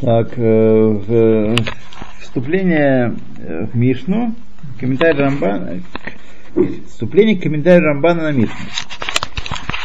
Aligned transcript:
Так, 0.00 0.32
э, 0.36 0.42
в 0.42 1.56
вступление 2.20 3.16
э, 3.38 3.64
в 3.64 3.74
Мишну, 3.74 4.34
комментарий 4.78 5.18
Рамбана, 5.18 5.80
вступление 6.86 7.36
к 7.36 7.42
комментарию 7.42 7.82
Рамбана 7.82 8.24
на 8.24 8.32
Мишну. 8.32 8.56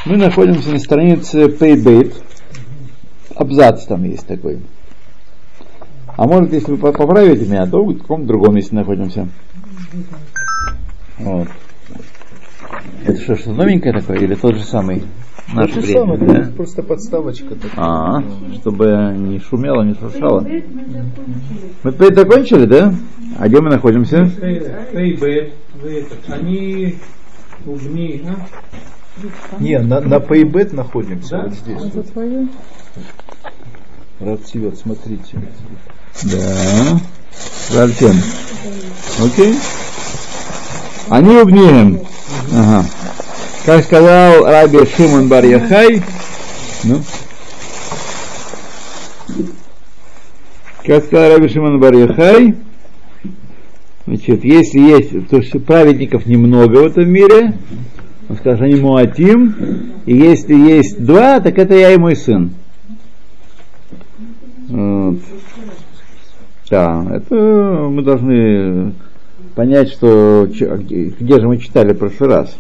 Мы 0.06 0.18
находимся 0.18 0.72
на 0.72 0.80
странице 0.80 1.46
Paybait, 1.46 2.14
абзац 3.36 3.86
там 3.86 4.04
есть 4.04 4.28
такой. 4.28 4.60
А 6.18 6.28
может, 6.28 6.52
если 6.52 6.72
вы 6.72 6.78
поправите 6.78 7.46
меня, 7.46 7.66
то 7.66 7.82
в 7.82 7.98
каком-то 7.98 8.28
другом 8.28 8.56
месте 8.56 8.76
находимся. 8.76 9.30
Вот. 11.20 11.48
Это 13.06 13.22
что, 13.22 13.38
что 13.38 13.54
новенькое 13.54 13.94
такое 13.94 14.18
или 14.18 14.36
тот 14.36 14.56
же 14.56 14.64
самый? 14.64 15.04
Наш 15.54 15.72
То 15.72 15.74
же 15.76 15.82
время, 15.82 16.00
самое, 16.00 16.18
да? 16.20 16.52
просто 16.56 16.84
подставочка 16.84 17.56
такая. 17.56 17.72
А, 17.78 18.24
чтобы 18.56 19.14
не 19.18 19.40
шумело, 19.40 19.84
не 19.84 19.96
шуршало. 19.96 20.48
Мы 21.84 21.92
закончили, 22.16 22.66
да? 22.66 22.94
А 23.38 23.48
где 23.48 23.60
мы 23.60 23.70
находимся? 23.70 24.30
Они 26.28 26.96
клубни, 27.64 28.24
а? 28.28 29.60
Не, 29.60 29.80
на, 29.80 30.00
на 30.00 30.16
Paybet 30.16 30.74
находимся, 30.76 31.38
Да? 31.38 31.44
вот 31.44 31.54
здесь. 31.54 31.78
Это 31.78 31.98
вот. 31.98 32.12
твое? 32.12 32.48
Рад 34.20 34.48
Сивет, 34.48 34.78
смотрите. 34.78 35.42
Да. 36.24 37.00
Зальтем. 37.70 38.16
Окей. 39.24 39.56
Они 41.10 41.36
убнием. 41.38 42.00
Ага. 42.54 42.86
Как 43.64 43.84
сказал 43.84 44.44
Раби 44.44 44.80
Шимон 44.88 45.30
Бар 45.30 45.46
Яхай, 45.46 46.02
ну, 46.84 47.00
как 50.84 51.06
сказал 51.06 51.34
Раби 51.34 51.48
Шимон 51.48 51.80
Бар 51.80 51.94
Яхай, 51.94 52.56
значит, 54.08 54.44
если 54.44 54.80
есть, 54.80 55.30
то 55.30 55.44
что 55.44 55.60
праведников 55.60 56.26
немного 56.26 56.78
в 56.78 56.86
этом 56.88 57.08
мире, 57.08 57.54
он 58.30 58.38
скажет, 58.38 58.64
они 58.64 58.82
муатим, 58.82 59.94
и 60.08 60.16
если 60.16 60.56
есть 60.56 61.04
два, 61.06 61.40
так 61.40 61.60
это 61.60 61.76
я 61.76 61.92
и 61.92 61.98
мой 61.98 62.16
сын. 62.16 62.52
Вот. 64.70 65.20
Да, 66.68 67.06
это 67.14 67.36
мы 67.92 68.02
должны 68.02 68.94
понять, 69.54 69.92
что 69.92 70.48
где 70.50 71.40
же 71.40 71.48
мы 71.48 71.60
читали 71.60 71.94
в 71.94 72.00
прошлый 72.00 72.30
раз. 72.30 72.58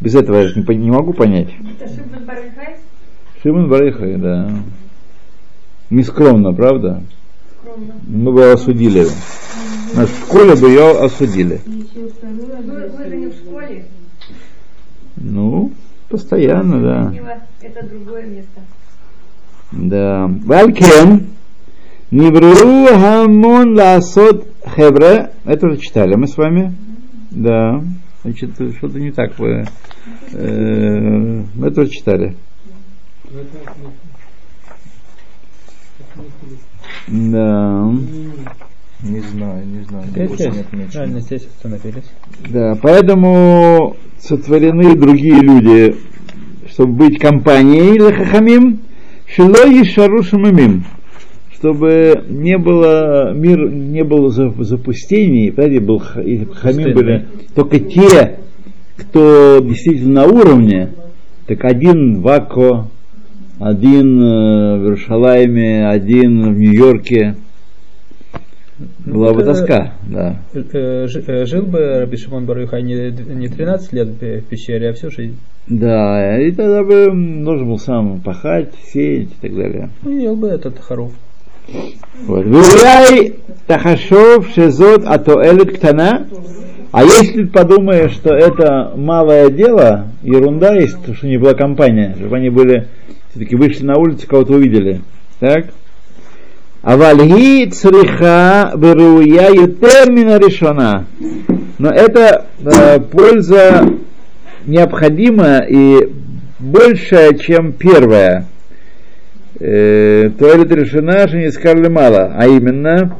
Без 0.00 0.14
этого 0.14 0.36
я 0.36 0.48
же 0.48 0.60
не, 0.60 0.76
не 0.76 0.90
могу 0.90 1.12
понять. 1.12 1.48
Это 1.48 1.88
Шимон 1.88 2.24
Барахай? 2.24 2.76
Шимон 3.42 3.68
Барыхай, 3.68 4.16
да. 4.16 4.50
Нескромно, 5.90 6.52
правда? 6.52 7.02
Скромно. 7.58 7.94
Мы 8.06 8.32
бы 8.32 8.50
осудили. 8.50 9.06
На 9.94 10.06
школе 10.06 10.54
бы 10.54 10.68
ее 10.68 10.98
осудили. 11.00 11.60
Вы, 11.66 12.88
вы 12.88 13.04
же 13.08 13.16
не 13.16 13.26
в 13.26 13.34
школе? 13.34 13.84
Ну, 15.16 15.72
постоянно, 16.08 16.80
да. 16.80 17.14
Это 17.60 17.86
другое 17.86 18.24
место. 18.26 18.60
Да. 19.72 20.30
Валькен. 20.44 21.26
Нивру 22.10 22.86
хамон 22.86 23.76
ласот 23.76 24.46
хевре. 24.74 25.30
Это 25.44 25.66
уже 25.66 25.76
читали 25.76 26.14
мы 26.14 26.26
с 26.26 26.36
вами. 26.36 26.74
Да. 27.30 27.82
Значит, 28.22 28.50
что-то 28.76 28.98
не 29.00 29.12
так 29.12 29.38
вы. 29.38 29.64
э, 30.32 31.42
Мы 31.54 31.66
это 31.66 31.88
читали. 31.88 32.36
Да. 37.08 37.92
Не 39.02 39.20
знаю, 39.20 39.66
не 39.66 39.82
знаю. 39.84 40.04
Здесь. 40.08 40.30
Правильно, 40.92 41.18
остановились. 41.18 42.04
Да, 42.50 42.76
поэтому 42.82 43.96
сотворены 44.18 44.94
другие 44.94 45.40
люди, 45.40 45.96
чтобы 46.68 46.92
быть 47.08 47.18
компанией 47.18 47.98
Лехахамим, 47.98 48.80
Шило 49.26 49.64
Ешару 49.66 50.22
Шамамим, 50.22 50.84
чтобы 51.60 52.24
не 52.28 52.56
было, 52.56 53.32
мир 53.34 53.70
не 53.70 54.02
было 54.02 54.30
за- 54.30 54.50
запустений, 54.64 55.52
понимаете, 55.52 55.80
был, 55.80 55.98
Хамим 55.98 56.94
были 56.94 57.26
только 57.54 57.78
те, 57.80 58.38
кто 58.96 59.60
действительно 59.62 60.22
на 60.22 60.26
уровне, 60.26 60.88
так 61.46 61.62
один 61.66 62.22
в 62.22 62.28
Ако, 62.28 62.88
один 63.58 64.22
э, 64.22 64.78
в 64.78 64.84
Иерушалайме, 64.84 65.86
один 65.86 66.54
в 66.54 66.58
Нью-Йорке, 66.58 67.34
была 69.04 69.34
бы 69.34 69.42
это- 69.42 69.50
тоска, 69.52 69.92
да. 70.08 70.40
Э, 70.54 71.06
э, 71.12 71.44
Жил 71.44 71.66
бы 71.66 71.98
Раби 71.98 72.16
Шимон 72.16 72.46
Барюхай 72.46 72.82
не, 72.82 73.10
не 73.34 73.48
13 73.48 73.92
лет 73.92 74.08
в 74.08 74.40
пещере, 74.48 74.88
а 74.88 74.92
всю 74.94 75.10
жизнь. 75.10 75.36
Да, 75.68 76.40
и 76.40 76.50
тогда 76.52 76.82
бы 76.82 77.12
нужно 77.12 77.66
был 77.66 77.78
сам 77.78 78.20
пахать, 78.20 78.72
сеять 78.82 79.28
и 79.28 79.46
так 79.46 79.54
далее. 79.54 79.90
Ну, 80.02 80.18
ел 80.18 80.36
бы 80.36 80.48
этот 80.48 80.78
хоров. 80.78 81.12
Вуляй 82.26 83.34
тахашов 83.66 84.48
шезот 84.54 85.04
атоэлет 85.06 85.76
ктана. 85.76 86.26
А 86.92 87.04
если 87.04 87.44
подумаешь, 87.44 88.12
что 88.12 88.34
это 88.34 88.92
малое 88.96 89.48
дело, 89.48 90.08
ерунда 90.22 90.74
есть, 90.74 91.00
то 91.04 91.14
что 91.14 91.28
не 91.28 91.38
была 91.38 91.54
компания, 91.54 92.16
чтобы 92.18 92.36
они 92.36 92.50
были, 92.50 92.88
все-таки 93.30 93.54
вышли 93.54 93.84
на 93.84 93.96
улицу, 93.96 94.26
кого-то 94.26 94.54
увидели. 94.54 95.00
Так? 95.38 95.66
А 96.82 96.96
вальги 96.96 97.70
цриха 97.70 98.72
беруя 98.76 99.50
ютермина 99.50 100.38
решена. 100.38 101.04
Но 101.78 101.90
это 101.90 102.46
э, 102.64 102.98
польза 102.98 103.88
необходима 104.66 105.58
и 105.68 106.10
большая, 106.58 107.34
чем 107.34 107.72
первая. 107.72 108.46
Э, 109.59 110.29
Туалет 110.37 110.71
решена, 110.71 111.27
что 111.27 111.37
не 111.37 111.51
сказали 111.51 111.87
мало, 111.87 112.33
а 112.35 112.45
именно 112.47 113.15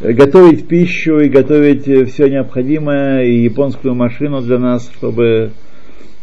э, 0.00 0.12
готовить 0.12 0.68
пищу 0.68 1.18
и 1.18 1.28
готовить 1.28 1.84
все 2.10 2.28
необходимое, 2.28 3.24
и 3.24 3.42
японскую 3.42 3.94
машину 3.94 4.40
для 4.40 4.58
нас, 4.58 4.90
чтобы 4.94 5.50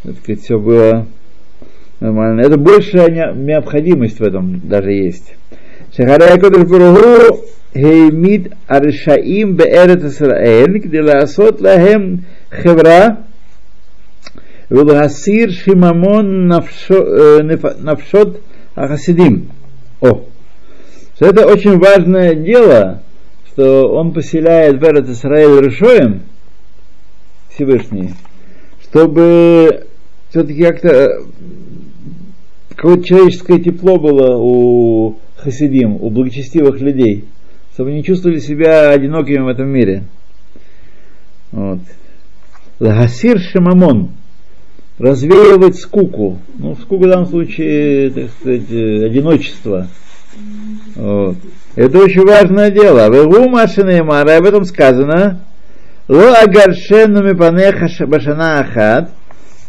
так 0.02 0.16
сказать, 0.16 0.40
все 0.42 0.58
было 0.58 1.06
нормально. 2.00 2.40
Это 2.40 2.56
большая 2.56 3.10
не- 3.10 3.44
необходимость 3.44 4.18
в 4.20 4.22
этом 4.22 4.60
даже 4.64 4.92
есть. 4.92 5.34
Шахарай 5.96 6.38
Кодыш 6.40 6.64
Баругу 6.64 7.42
העמיד 7.74 8.48
הרשעים 8.68 9.56
בארץ 9.56 10.04
ישראל 10.04 10.78
כדי 10.82 11.00
לעשות 11.00 11.60
להם 11.60 12.16
חברה 12.50 13.06
ולהסיר 14.70 15.50
שיממון 15.50 16.48
נפשו, 16.52 16.94
אה, 16.94 17.38
נפ- 17.42 17.84
נפשות 17.84 18.38
Ахасидим. 18.77 19.49
О. 20.01 20.21
Что 21.15 21.25
это 21.25 21.47
очень 21.47 21.79
важное 21.79 22.35
дело, 22.35 23.01
что 23.47 23.89
он 23.89 24.13
поселяет 24.13 24.79
в 24.79 24.83
Эрет 24.83 25.09
Исраэль 25.09 25.65
Решоем, 25.65 26.21
Всевышний, 27.49 28.13
чтобы 28.83 29.87
все-таки 30.29 30.61
как-то 30.61 30.89
э, 30.89 31.07
какое-то 32.75 33.03
человеческое 33.03 33.59
тепло 33.59 33.97
было 33.97 34.37
у 34.37 35.17
хасидим, 35.37 35.95
у 35.95 36.11
благочестивых 36.11 36.79
людей, 36.79 37.25
чтобы 37.73 37.89
они 37.89 38.03
чувствовали 38.03 38.37
себя 38.37 38.91
одинокими 38.91 39.39
в 39.39 39.47
этом 39.47 39.69
мире. 39.69 40.03
Вот. 41.51 41.79
Лагасир 42.79 43.39
Шимамон– 43.39 44.11
Развеивать 44.99 45.75
скуку. 45.75 46.39
Ну, 46.57 46.75
скуку 46.75 47.03
в 47.03 47.07
данном 47.07 47.27
случае, 47.27 48.09
так 48.09 48.29
сказать, 48.39 48.71
э, 48.71 49.05
одиночество. 49.05 49.87
Вот. 50.95 51.35
Это 51.75 51.99
очень 51.99 52.25
важное 52.25 52.71
дело. 52.71 53.07
Вегу 53.09 53.47
Машинеймара, 53.47 54.37
об 54.37 54.45
этом 54.45 54.65
сказано. 54.65 55.41
Ло 56.07 56.33
агаршену 56.41 57.23
мипанеха 57.23 58.07
башана 58.07 58.61
ахат. 58.61 59.11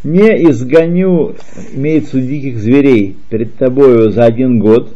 Не 0.03 0.49
изгоню, 0.49 1.35
имеется 1.73 2.17
в 2.17 2.21
диких 2.21 2.57
зверей, 2.57 3.17
перед 3.29 3.55
тобою 3.55 4.11
за 4.11 4.23
один 4.23 4.59
год. 4.59 4.93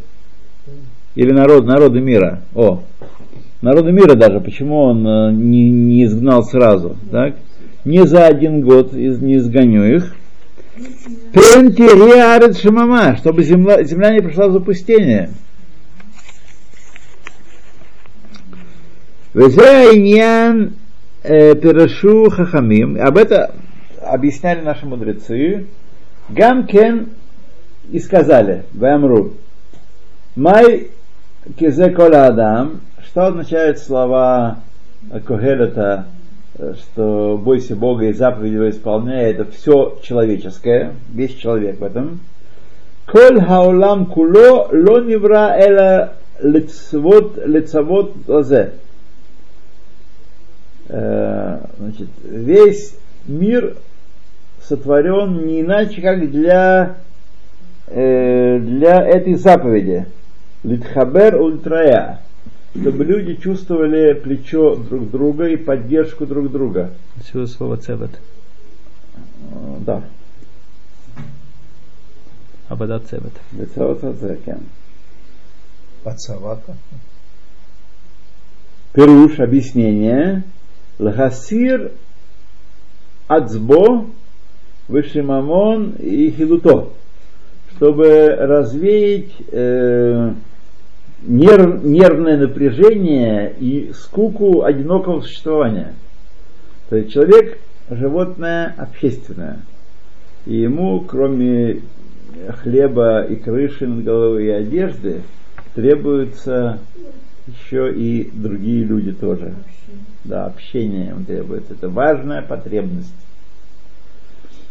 Или 1.16 1.31
народ, 1.31 1.66
народы 1.66 2.00
мира. 2.00 2.42
О, 2.56 2.81
народы 3.62 3.92
мира 3.92 4.16
даже, 4.16 4.40
почему 4.40 4.78
он 4.78 5.06
э, 5.06 5.31
не, 5.34 5.69
не 5.69 6.06
изгнал 6.06 6.44
сразу, 6.44 6.96
так? 7.12 7.36
Не 7.86 8.08
за 8.08 8.25
один 8.25 8.62
год 8.62 8.96
из- 8.96 9.22
не 9.22 9.36
изгоню 9.36 9.84
их. 9.96 10.16
Пентириарет 10.75 12.58
шамама, 12.58 13.16
чтобы 13.18 13.44
земля, 13.44 13.84
земля 13.84 14.12
не 14.12 14.22
пришла 14.22 14.48
в 14.48 14.54
запустение. 14.54 15.30
Везайнян 19.34 20.74
пирашу 21.24 22.30
хахамим. 22.30 23.00
Об 23.02 23.18
это 23.18 23.54
объясняли 24.02 24.62
наши 24.62 24.86
мудрецы. 24.86 25.68
Гамкен 26.30 27.10
и 27.92 28.00
сказали, 28.00 28.64
Вамру, 28.74 29.34
Май 30.36 30.92
Кизе 31.58 31.90
коля 31.92 32.28
Адам. 32.28 32.81
Что 33.06 33.28
означают 33.28 33.80
слова 33.80 34.60
Когелета, 35.25 36.08
э, 36.08 36.23
что 36.58 37.38
бойся 37.44 37.76
Бога 37.76 38.06
и 38.06 38.14
заповеди 38.14 38.54
его 38.54 38.70
исполняй, 38.70 39.32
это 39.32 39.46
все 39.46 39.98
человеческое, 40.04 40.94
весь 41.12 41.36
человек 41.36 41.80
в 41.80 41.84
этом. 41.84 42.20
Коль 43.08 43.42
хаулам 43.42 44.06
куло 44.06 44.70
ло 44.72 45.02
невра 45.02 45.56
эла 45.58 46.14
лицвот 46.42 47.38
лицавот 47.46 48.14
лазе. 48.28 48.74
Э, 50.90 51.60
Значит, 51.78 52.08
весь 52.24 52.96
мир 53.26 53.76
сотворен 54.62 55.46
не 55.46 55.62
иначе, 55.62 56.02
как 56.02 56.32
для, 56.32 56.96
э, 57.88 58.60
для 58.60 59.04
этой 59.04 59.36
заповеди. 59.36 60.06
Литхабер 60.64 61.42
ультрая. 61.42 62.22
Чтобы 62.75 63.06
люди 63.06 63.36
чувствовали 63.36 64.14
плечо 64.14 64.75
друг 64.75 65.12
друга 65.12 65.48
и 65.48 65.56
поддержку 65.56 66.25
друг 66.25 66.52
друга. 66.52 66.94
Отсюда 67.20 67.48
слово 67.48 67.78
цевет. 67.78 68.20
Да. 69.81 70.04
Абада 72.68 73.00
цевет. 73.00 73.34
Лицо 73.52 73.94
Цацекен. 73.94 74.62
Пацавака. 76.04 76.75
Перуш, 78.94 79.40
объяснение. 79.40 80.44
Лхасир 80.98 81.92
Ацбо 83.28 84.08
Вышимамон 84.88 85.92
и 86.00 86.31
Хилуто. 86.31 86.90
Чтобы 87.75 88.36
развеять 88.36 89.31
э, 89.52 90.33
нерв- 91.34 91.84
нервное 91.84 92.38
напряжение 92.38 93.54
и 93.60 93.92
скуку 93.94 94.64
одинокого 94.64 95.22
существования. 95.22 95.94
То 96.90 96.98
есть 96.98 97.12
человек 97.12 97.60
животное 97.90 98.74
общественное. 98.78 99.60
И 100.46 100.56
ему, 100.58 101.02
кроме 101.02 101.82
хлеба 102.62 103.24
и 103.24 103.36
крыши 103.36 103.88
над 103.88 104.04
головой 104.04 104.46
и 104.46 104.50
одежды, 104.50 105.22
требуются 105.74 106.80
еще 107.48 107.92
и 107.94 108.30
другие 108.32 108.84
люди 108.84 109.12
тоже. 109.12 109.56
Да, 110.24 110.46
общение 110.46 111.10
им 111.10 111.26
требуется. 111.26 111.74
Это 111.74 111.90
важная 111.90 112.42
потребность. 112.42 113.14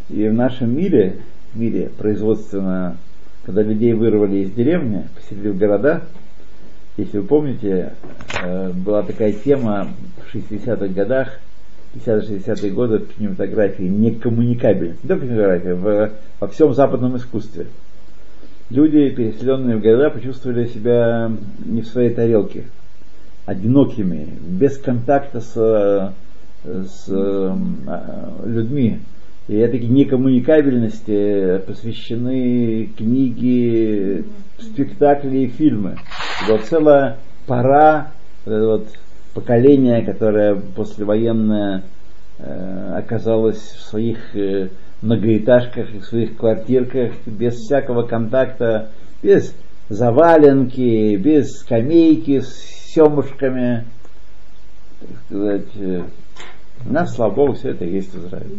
И 0.09 0.29
в 0.29 0.33
нашем 0.33 0.77
мире, 0.77 1.17
мире 1.55 1.91
производственно, 1.99 2.97
когда 3.45 3.63
людей 3.63 3.93
вырвали 3.93 4.39
из 4.39 4.53
деревни, 4.53 5.09
поселили 5.15 5.51
в 5.51 5.59
города, 5.59 6.03
если 6.97 7.19
вы 7.19 7.25
помните, 7.25 7.93
э, 8.43 8.71
была 8.73 9.03
такая 9.03 9.33
тема 9.33 9.89
в 10.19 10.35
60-х 10.35 10.89
годах, 10.89 11.39
50-60-е 11.95 12.71
годы 12.71 12.99
в 12.99 13.15
кинематографии 13.15 13.85
некоммуникабельность. 13.85 15.03
Не 15.03 15.09
только 15.09 15.25
в 15.25 15.29
кинематографии, 15.29 15.73
в- 15.73 16.11
во 16.41 16.49
всем 16.49 16.75
западном 16.75 17.17
искусстве. 17.17 17.67
Люди, 18.71 19.11
переселенные 19.11 19.77
в 19.77 19.83
города, 19.83 20.11
почувствовали 20.11 20.67
себя 20.67 21.31
не 21.65 21.83
в 21.83 21.87
своей 21.87 22.11
тарелке, 22.11 22.65
одинокими, 23.45 24.29
без 24.49 24.79
контакта 24.79 25.41
с, 25.41 26.15
с 26.65 27.05
э, 27.09 27.55
людьми. 28.47 29.01
И 29.49 29.57
этой 29.57 29.81
некоммуникабельности 29.81 31.59
посвящены 31.67 32.89
книги, 32.97 34.25
спектакли 34.63 35.39
и 35.39 35.49
фильмы. 35.49 35.97
Вот 36.49 36.65
целая 36.65 37.19
пора, 37.47 38.13
вот 38.45 38.53
это 38.53 38.67
вот 38.67 38.89
поколение, 39.35 40.03
которое 40.03 40.55
послевоенное 40.55 41.83
э, 42.39 42.95
оказалось 42.97 43.61
в 43.61 43.83
своих 43.83 44.35
э, 44.37 44.69
многоэтажках 45.01 45.95
и 45.95 45.99
в 45.99 46.05
своих 46.05 46.37
квартирках 46.37 47.13
без 47.27 47.55
всякого 47.55 48.03
контакта, 48.03 48.91
без 49.23 49.55
заваленки, 49.89 51.17
без 51.17 51.59
скамейки 51.59 52.41
с 52.41 52.55
семушками. 52.95 53.85
Так 55.01 55.11
сказать, 55.27 55.77
э, 55.77 56.03
нас, 56.91 57.15
слава 57.15 57.35
Богу, 57.35 57.53
все 57.55 57.71
это 57.71 57.85
есть 57.85 58.13
в 58.13 58.27
Израиле. 58.27 58.51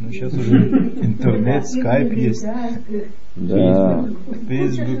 Ну, 0.00 0.10
сейчас 0.10 0.32
уже 0.34 0.56
интернет, 1.02 1.66
скайп 1.66 2.12
есть, 2.12 2.46
Да. 3.36 4.04
фейсбук. 4.48 5.00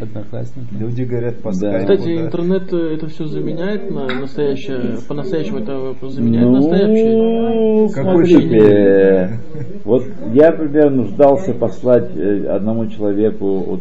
Одноклассники. 0.00 0.74
Люди 0.78 1.02
говорят 1.02 1.36
по 1.40 1.50
Да. 1.50 1.56
скайпу. 1.56 1.80
Кстати, 1.80 2.16
да. 2.16 2.22
интернет 2.26 2.72
э, 2.72 2.94
это 2.94 3.06
все 3.08 3.26
заменяет 3.26 3.90
на 3.90 4.06
настоящее, 4.20 4.98
по-настоящему 5.08 5.58
это 5.58 5.94
заменяет 6.08 6.50
настоящее. 6.50 7.16
Ну, 7.16 7.88
Какой 7.88 8.26
смотрите, 8.26 9.40
вот 9.84 10.04
я, 10.32 10.50
например, 10.50 10.90
нуждался 10.90 11.52
послать 11.54 12.16
э, 12.16 12.46
одному 12.46 12.86
человеку 12.88 13.58
вот 13.58 13.80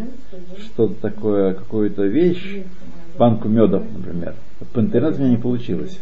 что-то 0.60 0.94
такое, 1.02 1.54
какую-то 1.54 2.04
вещь, 2.06 2.64
банку 3.18 3.48
меда, 3.48 3.82
например. 3.96 4.34
Интернету 4.76 5.18
у 5.18 5.20
меня 5.22 5.32
не 5.32 5.38
получилось. 5.38 6.00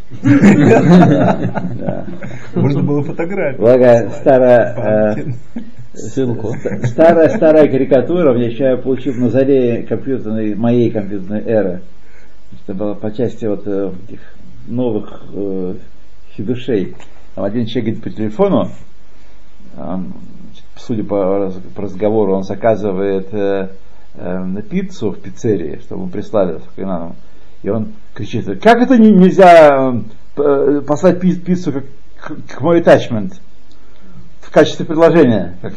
Можно 2.56 2.84
было 2.84 3.04
фотографию. 3.04 3.60
Благо, 3.62 4.10
старая, 4.22 5.16
э, 5.16 5.64
Ссылку. 5.94 6.54
ст- 6.56 6.86
старая, 6.88 7.30
старая 7.36 7.68
карикатура, 7.68 8.34
мне 8.34 8.48
еще 8.48 8.64
я 8.64 8.78
получил 8.78 9.14
на 9.16 9.30
заре 9.30 9.84
компьютерной, 9.84 10.56
моей 10.56 10.90
компьютерной 10.90 11.42
эры. 11.44 11.82
Это 12.66 12.74
было 12.78 12.94
по 12.94 13.12
части 13.12 13.46
вот 13.46 13.64
э, 13.66 13.92
этих 14.08 14.20
новых 14.68 15.24
э, 15.34 15.76
хидушей. 16.36 16.96
Там 17.36 17.44
один 17.46 17.66
человек 17.66 17.96
говорит 18.00 18.04
по 18.04 18.10
телефону, 18.10 18.70
он, 19.78 20.14
судя 20.78 21.04
по, 21.04 21.40
раз- 21.40 21.60
по 21.76 21.82
разговору, 21.84 22.36
он 22.36 22.44
заказывает 22.44 23.28
э, 23.34 23.70
э, 24.16 24.62
пиццу 24.70 25.12
в 25.12 25.20
пиццерии, 25.20 25.80
чтобы 25.82 26.02
ему 26.04 26.12
прислали 26.12 26.60
к 26.76 26.78
нам. 26.78 27.16
И 27.64 27.70
он 27.70 27.90
кричит, 28.14 28.62
как 28.62 28.82
это 28.82 28.98
не- 28.98 29.12
нельзя 29.12 29.94
э, 30.38 30.82
послать 30.86 31.20
пи- 31.20 31.36
пиццу 31.40 31.72
как, 31.72 31.86
как 32.48 32.62
мой 32.62 32.82
attachment 32.82 33.34
в 34.42 34.52
качестве 34.52 34.86
предложения? 34.86 35.56
Как, 35.62 35.74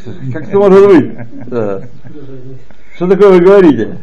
это 0.48 0.58
может 0.58 0.86
быть? 0.86 1.88
Что 2.96 3.08
такое 3.08 3.30
вы 3.30 3.40
говорите? 3.40 3.98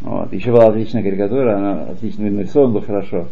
Вот. 0.00 0.32
Еще 0.32 0.52
была 0.52 0.66
отличная 0.66 1.02
карикатура, 1.02 1.56
она 1.56 1.82
отлично 1.84 2.30
нарисована 2.30 2.72
была 2.72 2.84
хорошо. 2.84 3.28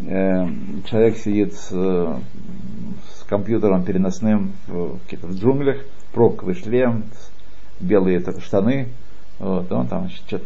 Э, 0.00 0.46
человек 0.88 1.16
сидит 1.18 1.54
с, 1.54 1.68
с 1.70 3.24
компьютером 3.28 3.84
переносным 3.84 4.52
в, 4.66 4.98
каких-то 5.00 5.26
в 5.26 5.34
джунглях, 5.36 5.76
пробковый 6.12 6.54
шлем, 6.54 7.04
белые 7.80 8.20
так, 8.20 8.40
штаны, 8.40 8.88
вот, 9.38 9.70
он 9.70 9.88
там 9.88 10.08
что-то 10.08 10.44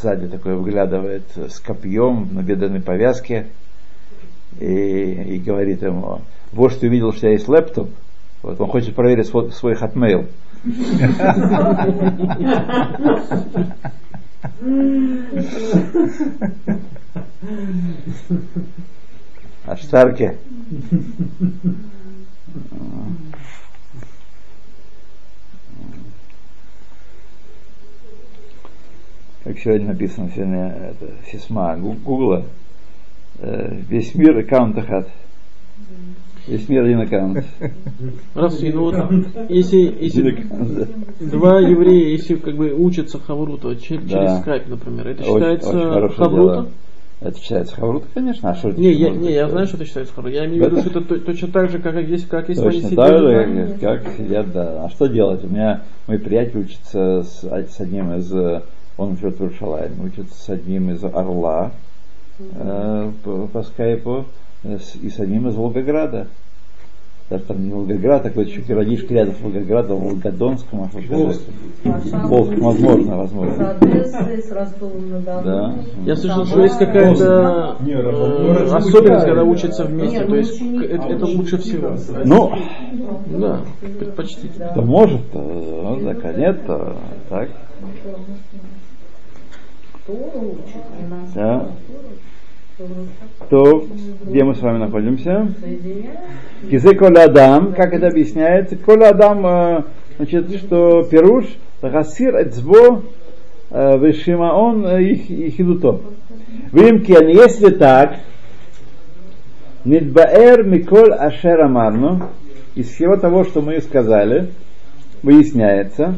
сзади 0.00 0.28
такое 0.28 0.56
выглядывает 0.56 1.24
с 1.36 1.60
копьем 1.60 2.28
на 2.32 2.42
бедренной 2.42 2.80
повязке 2.80 3.46
и, 4.58 4.64
и 4.64 5.38
говорит 5.38 5.82
ему, 5.82 6.20
вот 6.52 6.72
что 6.72 6.86
увидел, 6.86 7.12
что 7.12 7.26
я 7.26 7.32
есть 7.32 7.48
лэптоп, 7.48 7.90
вот, 8.42 8.60
он 8.60 8.68
хочет 8.68 8.94
проверить 8.94 9.26
свой, 9.26 9.52
свой 9.52 9.74
hotmail. 9.74 10.26
А 19.66 19.76
Штарке. 19.76 20.36
Как 29.44 29.58
сегодня 29.58 29.88
написано 29.88 30.30
сегодня 30.34 30.66
это, 30.90 31.12
сисма 31.30 31.76
Гу- 31.76 31.96
Гугла. 32.04 32.44
Э, 33.38 33.74
весь 33.88 34.14
мир 34.14 34.36
аккаунт 34.38 34.76
Ахат. 34.76 35.08
Весь 36.46 36.68
мир 36.68 36.84
один 36.84 37.00
аккаунт. 37.00 37.44
Раз, 38.34 38.62
и 38.62 38.70
ну 38.70 38.82
вот, 38.82 38.96
если, 39.48 39.78
если 40.00 40.46
два 41.20 41.60
еврея, 41.60 42.08
если 42.10 42.34
как 42.34 42.54
бы 42.56 42.72
учатся 42.74 43.18
хавруту 43.18 43.70
чер- 43.76 44.02
Да. 44.02 44.08
через 44.08 44.40
скайп, 44.40 44.68
например, 44.68 45.08
это 45.08 45.22
считается 45.24 46.04
очень 46.04 46.14
хаврута? 46.16 46.66
Это 47.22 47.38
считается 47.38 47.74
хаврута, 47.76 48.06
конечно. 48.12 48.50
А 48.50 48.54
что 48.54 48.70
Не, 48.72 48.92
я, 48.92 49.10
не, 49.10 49.32
я 49.32 49.48
знаю, 49.48 49.66
что 49.66 49.76
это 49.76 49.86
считается 49.86 50.12
хаврута. 50.14 50.36
Я 50.36 50.46
имею 50.46 50.64
в 50.64 50.66
виду, 50.72 50.80
что 50.80 50.90
это 50.90 51.00
то- 51.02 51.18
точно 51.20 51.48
так 51.48 51.70
же, 51.70 51.78
как 51.78 51.94
если, 51.96 52.26
как 52.26 52.48
если 52.50 52.62
бы 52.62 52.68
они 52.68 52.80
Точно 52.82 52.90
сидели 52.90 53.06
так 53.06 53.18
же, 53.48 53.78
как, 53.80 54.02
как 54.04 54.12
сидят, 54.16 54.52
да. 54.52 54.84
А 54.84 54.90
что 54.90 55.06
делать? 55.06 55.44
У 55.44 55.48
меня 55.48 55.82
мой 56.06 56.18
приятель 56.18 56.60
учится 56.60 57.22
с, 57.22 57.42
с 57.44 57.80
одним 57.80 58.14
из, 58.14 58.32
э, 58.34 58.62
он 59.00 59.16
живет 59.16 59.38
в 59.38 59.42
Иерушалайме, 59.42 60.04
учится 60.04 60.34
с 60.38 60.48
одним 60.50 60.90
из 60.90 61.02
Орла 61.02 61.70
э, 62.38 63.10
по, 63.24 63.46
по 63.46 63.62
скайпу 63.62 64.24
э, 64.64 64.78
с- 64.78 64.96
и 64.96 65.08
с 65.08 65.18
одним 65.18 65.48
из 65.48 65.54
Волгограда. 65.54 66.26
даже 67.30 67.44
там 67.44 67.62
не 67.64 67.72
Волгоград, 67.72 68.22
такой 68.24 68.44
еще 68.46 68.60
городишко 68.60 69.14
рядом 69.14 69.34
с 69.36 69.40
Волгоградом, 69.40 69.96
в 69.98 70.04
Волгодонском, 70.04 70.82
а? 70.82 70.88
Волк, 72.26 72.48
возможно, 72.58 73.16
возможно. 73.16 73.76
Да. 75.44 75.74
Я 76.04 76.16
слышал, 76.16 76.44
что 76.44 76.62
есть 76.62 76.76
какая-то 76.78 77.76
э, 77.86 77.92
Ростов- 78.02 78.74
особенность, 78.74 79.24
когда 79.24 79.44
учатся 79.44 79.84
вместе. 79.84 80.20
То 80.20 80.28
ну, 80.28 80.34
есть 80.36 80.60
это, 80.60 81.06
это 81.08 81.24
лучше 81.24 81.56
всего. 81.58 81.96
Ну, 82.24 82.52
Да, 83.38 83.60
предпочтительно. 83.80 84.68
кто 84.72 84.82
может, 84.82 85.30
то, 85.30 85.38
ну, 85.38 86.04
так, 86.04 86.24
а 86.24 86.32
нет, 86.34 86.66
то 86.66 86.96
так. 87.28 87.48
Тору 87.80 87.88
учат, 87.92 88.18
и 88.18 89.99
нас 89.99 89.99
Да. 91.34 91.70
То, 93.50 93.86
где 94.24 94.42
мы 94.42 94.54
с 94.54 94.60
вами 94.60 94.78
находимся? 94.78 95.52
Кизе 96.70 96.94
колядам, 96.94 97.74
как 97.74 97.92
это 97.92 98.08
объясняется? 98.08 98.76
Колядам, 98.76 99.46
э, 99.46 99.82
значит, 100.16 100.54
что 100.56 101.02
пируш, 101.02 101.44
гасир 101.82 102.42
эцбо, 102.42 103.02
э, 103.70 103.98
вишимаон 103.98 104.86
э, 104.86 105.02
их 105.02 105.54
хидуто. 105.54 106.00
Вимкен, 106.72 107.28
если 107.28 107.70
так, 107.70 108.16
Нидбаэр 109.84 110.62
Миколь 110.64 111.12
Ашер 111.12 111.60
Амарну, 111.60 112.30
из 112.74 112.90
всего 112.90 113.16
того, 113.16 113.44
что 113.44 113.60
мы 113.60 113.80
сказали, 113.80 114.50
выясняется, 115.22 116.14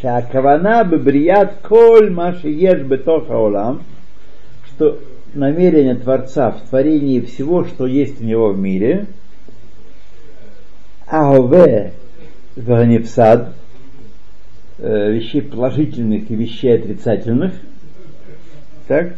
Шакавана 0.00 0.84
бебрият 0.84 1.54
коль 1.62 2.10
маши 2.10 2.48
еш 2.48 2.82
бетоха 2.82 3.36
олам, 3.36 3.82
что 4.68 4.98
намерение 5.34 5.94
Творца 5.94 6.50
в 6.50 6.68
творении 6.68 7.20
всего, 7.20 7.64
что 7.64 7.86
есть 7.86 8.20
у 8.20 8.24
него 8.24 8.52
в 8.52 8.58
мире, 8.58 9.06
аове 11.06 11.92
ванипсад, 12.56 13.54
э, 14.78 15.12
вещей 15.12 15.42
положительных 15.42 16.30
и 16.30 16.34
вещей 16.34 16.74
отрицательных, 16.74 17.54
так, 18.88 19.14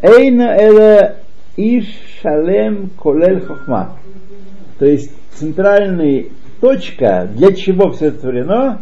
эйна 0.00 0.56
эла 0.56 1.16
иш 1.56 1.86
шалем 2.20 2.90
колель 2.90 3.40
хохма, 3.40 3.96
то 4.78 4.86
есть 4.86 5.12
центральная 5.34 6.26
точка, 6.60 7.28
для 7.34 7.52
чего 7.52 7.90
все 7.90 8.12
творено, 8.12 8.80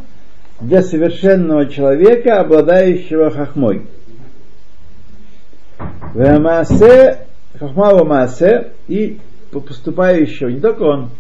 для 0.61 0.83
совершенного 0.83 1.67
человека, 1.67 2.41
обладающего 2.41 3.31
хохмой. 3.31 3.87
Вамасе, 6.15 7.19
хохма 7.59 7.95
вамасе, 7.95 8.73
и 8.89 9.19
поступающего, 9.51 10.49
не 10.49 10.61
только 10.61 10.83
он, 10.83 11.11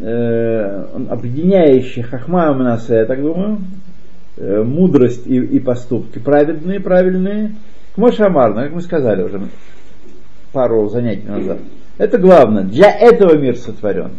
э, 0.00 0.86
он 0.94 1.08
объединяющий 1.10 2.02
хохма 2.02 2.52
вамасе, 2.52 2.96
я 2.96 3.04
так 3.06 3.20
думаю, 3.20 3.58
э, 4.36 4.62
мудрость 4.62 5.26
и, 5.26 5.36
и 5.36 5.58
поступки 5.58 6.18
праведные, 6.18 6.80
правильные, 6.80 7.52
Мошамарно, 7.96 8.64
как 8.64 8.72
мы 8.72 8.82
сказали 8.82 9.22
уже 9.22 9.40
пару 10.52 10.88
занятий 10.88 11.26
назад. 11.26 11.58
Это 11.98 12.18
главное. 12.18 12.62
Для 12.62 12.90
этого 12.90 13.36
мир 13.36 13.56
сотворен. 13.56 14.12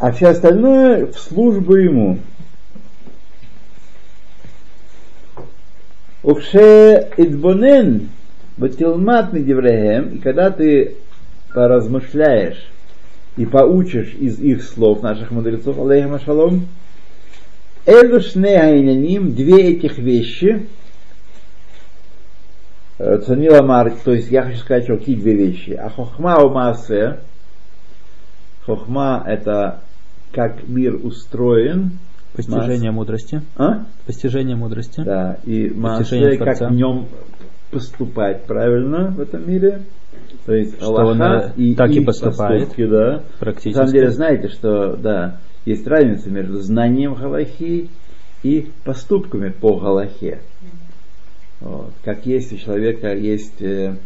А 0.00 0.12
все 0.12 0.28
остальное 0.28 1.04
в 1.04 1.18
службу 1.18 1.74
ему. 1.74 2.20
Укше 6.22 7.10
идбонен 7.18 8.08
батилмат 8.56 9.34
медевреем, 9.34 10.14
и 10.14 10.18
когда 10.18 10.50
ты 10.50 10.96
поразмышляешь 11.52 12.66
и 13.36 13.44
поучишь 13.44 14.14
из 14.14 14.40
их 14.40 14.62
слов, 14.62 15.02
наших 15.02 15.30
мудрецов, 15.32 15.78
алейхим 15.78 16.18
шалом, 16.20 16.66
Элушне 17.84 18.58
айняним, 18.58 19.34
две 19.34 19.72
этих 19.72 19.98
вещи, 19.98 20.66
э, 22.98 23.18
Цанила 23.18 23.60
Марк, 23.60 23.98
то 24.02 24.14
есть 24.14 24.30
я 24.30 24.44
хочу 24.44 24.58
сказать, 24.58 24.84
что 24.84 24.96
какие 24.96 25.16
две 25.16 25.34
вещи. 25.34 25.72
А 25.72 25.90
хохма 25.90 26.38
у 26.42 26.48
маасе, 26.48 27.18
хохма 28.64 29.22
это 29.26 29.80
как 30.32 30.66
мир 30.68 30.94
устроен, 31.02 31.98
Постижение 32.34 32.92
мудрости. 32.92 33.42
а? 33.56 33.86
Постижение 34.06 34.56
мудрости. 34.56 35.00
Да, 35.02 35.38
и 35.44 35.68
маасе, 35.70 36.36
как 36.38 36.60
в 36.60 36.72
нем 36.72 37.06
поступать 37.70 38.44
правильно 38.44 39.10
в 39.10 39.20
этом 39.20 39.48
мире. 39.48 39.82
То 40.46 40.54
есть 40.54 40.76
Что 40.76 40.86
Аллаха 40.86 41.06
он, 41.06 41.22
э, 41.22 41.52
и, 41.56 41.74
так 41.74 41.90
и 41.90 42.00
поступает. 42.04 42.60
поступки, 42.68 42.86
да. 42.86 43.12
На 43.12 43.22
Практически. 43.40 43.72
самом 43.74 43.92
деле, 43.92 44.10
знаете, 44.10 44.48
что 44.48 44.96
да, 44.96 45.38
есть 45.64 45.86
разница 45.86 46.30
между 46.30 46.60
знанием 46.60 47.14
Галахи 47.14 47.88
и 48.42 48.70
поступками 48.84 49.50
по 49.50 49.78
Галахе. 49.78 50.40
Вот. 51.60 51.92
Как 52.04 52.26
есть 52.26 52.52
у 52.52 52.56
человека 52.56 53.14
есть 53.14 53.60
э, 53.60 53.96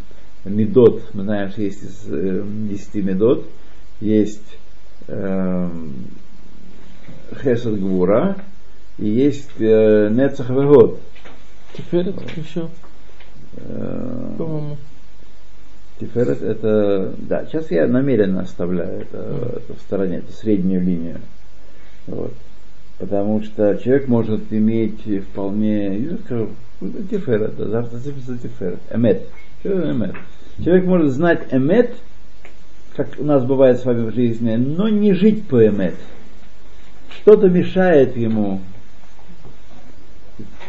медот, 0.44 1.02
мы 1.12 1.22
знаем, 1.22 1.50
что 1.50 1.62
есть 1.62 1.82
из 1.82 2.04
э, 2.08 2.42
10 2.70 2.94
медот, 3.04 3.46
есть 4.00 4.58
Хесед 7.42 7.80
Гвура 7.80 8.36
и 8.98 9.08
есть 9.08 9.50
э, 9.58 10.08
Нецах 10.10 10.50
Вегод. 10.50 11.00
Это 11.90 12.14
еще, 12.36 12.68
Э, 13.56 14.34
по-моему. 14.36 14.76
Тиферет 16.00 16.42
это, 16.42 17.14
да, 17.18 17.46
сейчас 17.46 17.70
я 17.70 17.86
намеренно 17.86 18.40
оставляю 18.40 19.02
это, 19.02 19.52
это 19.56 19.74
в 19.74 19.80
стороне, 19.80 20.18
эту 20.18 20.32
среднюю 20.32 20.82
линию. 20.82 21.20
Вот. 22.08 22.34
Потому 22.98 23.42
что 23.42 23.76
человек 23.76 24.08
может 24.08 24.52
иметь 24.52 25.02
вполне, 25.30 25.98
я 25.98 26.16
скажу, 26.18 26.50
тиферет, 27.10 27.56
да, 27.56 27.66
завтра 27.66 27.98
за 27.98 28.38
тиферет, 28.38 28.80
эмет. 28.92 29.22
Что 29.60 29.70
это 29.70 29.92
эмет? 29.92 30.14
Человек 30.64 30.84
может 30.84 31.12
знать 31.12 31.46
эмет, 31.52 31.94
как 32.96 33.08
у 33.18 33.24
нас 33.24 33.44
бывает 33.44 33.80
с 33.80 33.84
вами 33.84 34.08
в 34.08 34.14
жизни, 34.14 34.54
но 34.54 34.88
не 34.88 35.12
жить 35.14 35.46
по 35.48 35.66
эмет. 35.66 35.94
Что-то 37.20 37.48
мешает 37.48 38.16
ему 38.16 38.60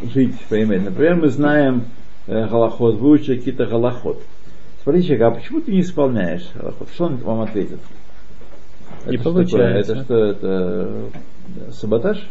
жить 0.02 0.40
по 0.50 0.62
эмет. 0.62 0.84
Например, 0.84 1.16
мы 1.16 1.30
знаем 1.30 1.86
э, 2.28 2.48
галахот, 2.48 2.96
выучили 2.96 3.38
какие-то 3.38 3.66
галахот. 3.66 4.22
Спроси 4.82 5.04
человека, 5.04 5.28
а 5.28 5.32
почему 5.32 5.62
ты 5.62 5.72
не 5.72 5.82
исполняешь 5.82 6.48
галахот? 6.56 6.90
Что 6.94 7.06
он 7.06 7.18
вам 7.18 7.42
ответит? 7.42 7.80
Не 9.06 9.16
Это 9.16 9.22
что 9.22 9.32
получается. 9.34 9.96
такое? 9.96 10.32
Это 10.32 10.40
что, 10.40 10.48
это 10.48 11.12
э, 11.68 11.72
саботаж? 11.74 12.30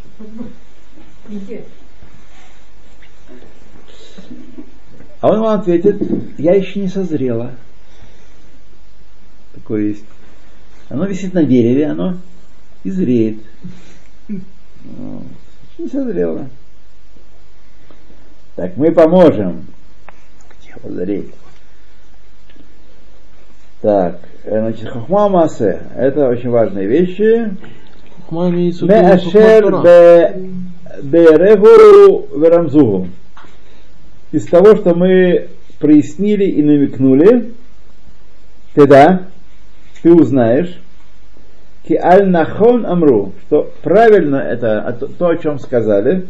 А 5.20 5.28
он 5.30 5.40
вам 5.40 5.60
ответит, 5.60 5.96
я 6.38 6.54
еще 6.54 6.80
не 6.80 6.88
созрела. 6.88 7.52
Такое 9.54 9.82
есть. 9.82 10.04
Оно 10.88 11.06
висит 11.06 11.34
на 11.34 11.44
дереве, 11.44 11.86
оно 11.86 12.16
и 12.82 12.90
зреет. 12.90 13.38
Вот. 14.28 15.22
Не 15.78 15.88
созрело. 15.88 16.48
Так, 18.56 18.76
мы 18.76 18.92
поможем. 18.92 19.66
Созреть. 20.82 21.32
Так, 23.80 24.20
э, 24.44 24.60
значит, 24.60 24.88
хохма 24.88 25.28
массе, 25.28 25.80
это 25.96 26.28
очень 26.28 26.50
важные 26.50 26.86
вещи. 26.86 27.54
Хухма 28.16 28.50
имеется 28.50 28.86
в 28.86 28.88
виду 28.88 29.00
Меашер 29.00 29.64
верамзугу. 32.34 33.08
Из 34.32 34.46
того, 34.46 34.76
что 34.76 34.94
мы 34.94 35.48
прояснили 35.78 36.44
и 36.44 36.62
намекнули, 36.62 37.52
ты 38.74 38.86
да, 38.86 39.28
ты 40.04 40.12
узнаешь, 40.12 40.78
ки 41.88 41.94
аль 41.94 42.28
нахон 42.28 42.84
амру, 42.84 43.32
что 43.46 43.72
правильно 43.82 44.36
это 44.36 44.82
а 44.82 44.92
то, 44.92 45.28
о 45.28 45.36
чем 45.38 45.58
сказали, 45.58 46.28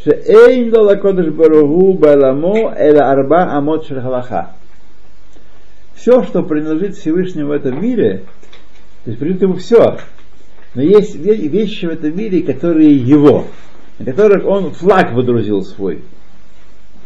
что 0.00 0.12
эйн 0.12 0.74
лола 0.74 0.96
кодыш 0.96 1.26
баругу 1.26 1.92
баламо 1.92 2.74
эла 2.74 3.10
арба 3.10 3.52
амот 3.52 3.86
шель 3.86 4.00
халаха. 4.00 4.52
Все, 5.92 6.22
что 6.22 6.42
принадлежит 6.42 6.96
Всевышнему 6.96 7.48
в 7.48 7.52
этом 7.52 7.82
мире, 7.82 8.24
то 9.04 9.10
есть 9.10 9.18
принадлежит 9.18 9.42
ему 9.42 9.54
все, 9.56 9.98
но 10.74 10.80
есть 10.80 11.16
ве- 11.16 11.48
вещи 11.48 11.84
в 11.84 11.90
этом 11.90 12.16
мире, 12.16 12.42
которые 12.42 12.96
его, 12.96 13.44
на 13.98 14.06
которых 14.06 14.46
он 14.46 14.72
флаг 14.72 15.12
водрузил 15.12 15.60
свой. 15.64 16.02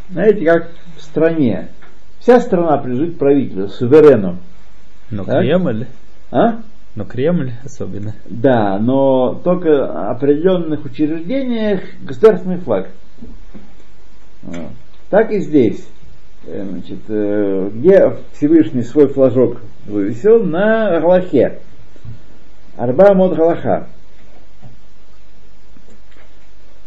Знаете, 0.09 0.45
как 0.45 0.71
в 0.97 1.03
стране. 1.03 1.71
Вся 2.21 2.39
страна 2.39 2.79
принадлежит 2.79 3.19
правителю, 3.19 3.67
суверену. 3.67 4.39
Но 5.15 5.25
Так? 5.25 5.41
Кремль, 5.41 5.87
А? 6.31 6.61
но 6.95 7.05
Кремль 7.05 7.53
особенно. 7.65 8.15
Да, 8.29 8.79
но 8.79 9.35
только 9.35 9.69
в 9.71 10.11
определенных 10.11 10.85
учреждениях 10.85 11.81
государственный 12.03 12.59
флаг. 12.59 12.89
Вот. 14.43 14.71
Так 15.11 15.31
и 15.33 15.41
здесь. 15.41 15.87
э, 16.47 16.65
значит, 16.69 17.01
э, 17.09 17.71
где 17.75 18.17
Всевышний 18.35 18.83
свой 18.83 19.09
флажок 19.09 19.61
вывесил? 19.87 20.43
На 20.45 21.01
Галахе. 21.01 21.61
Арба 22.77 23.15
мод 23.15 23.35
Галаха. 23.37 23.87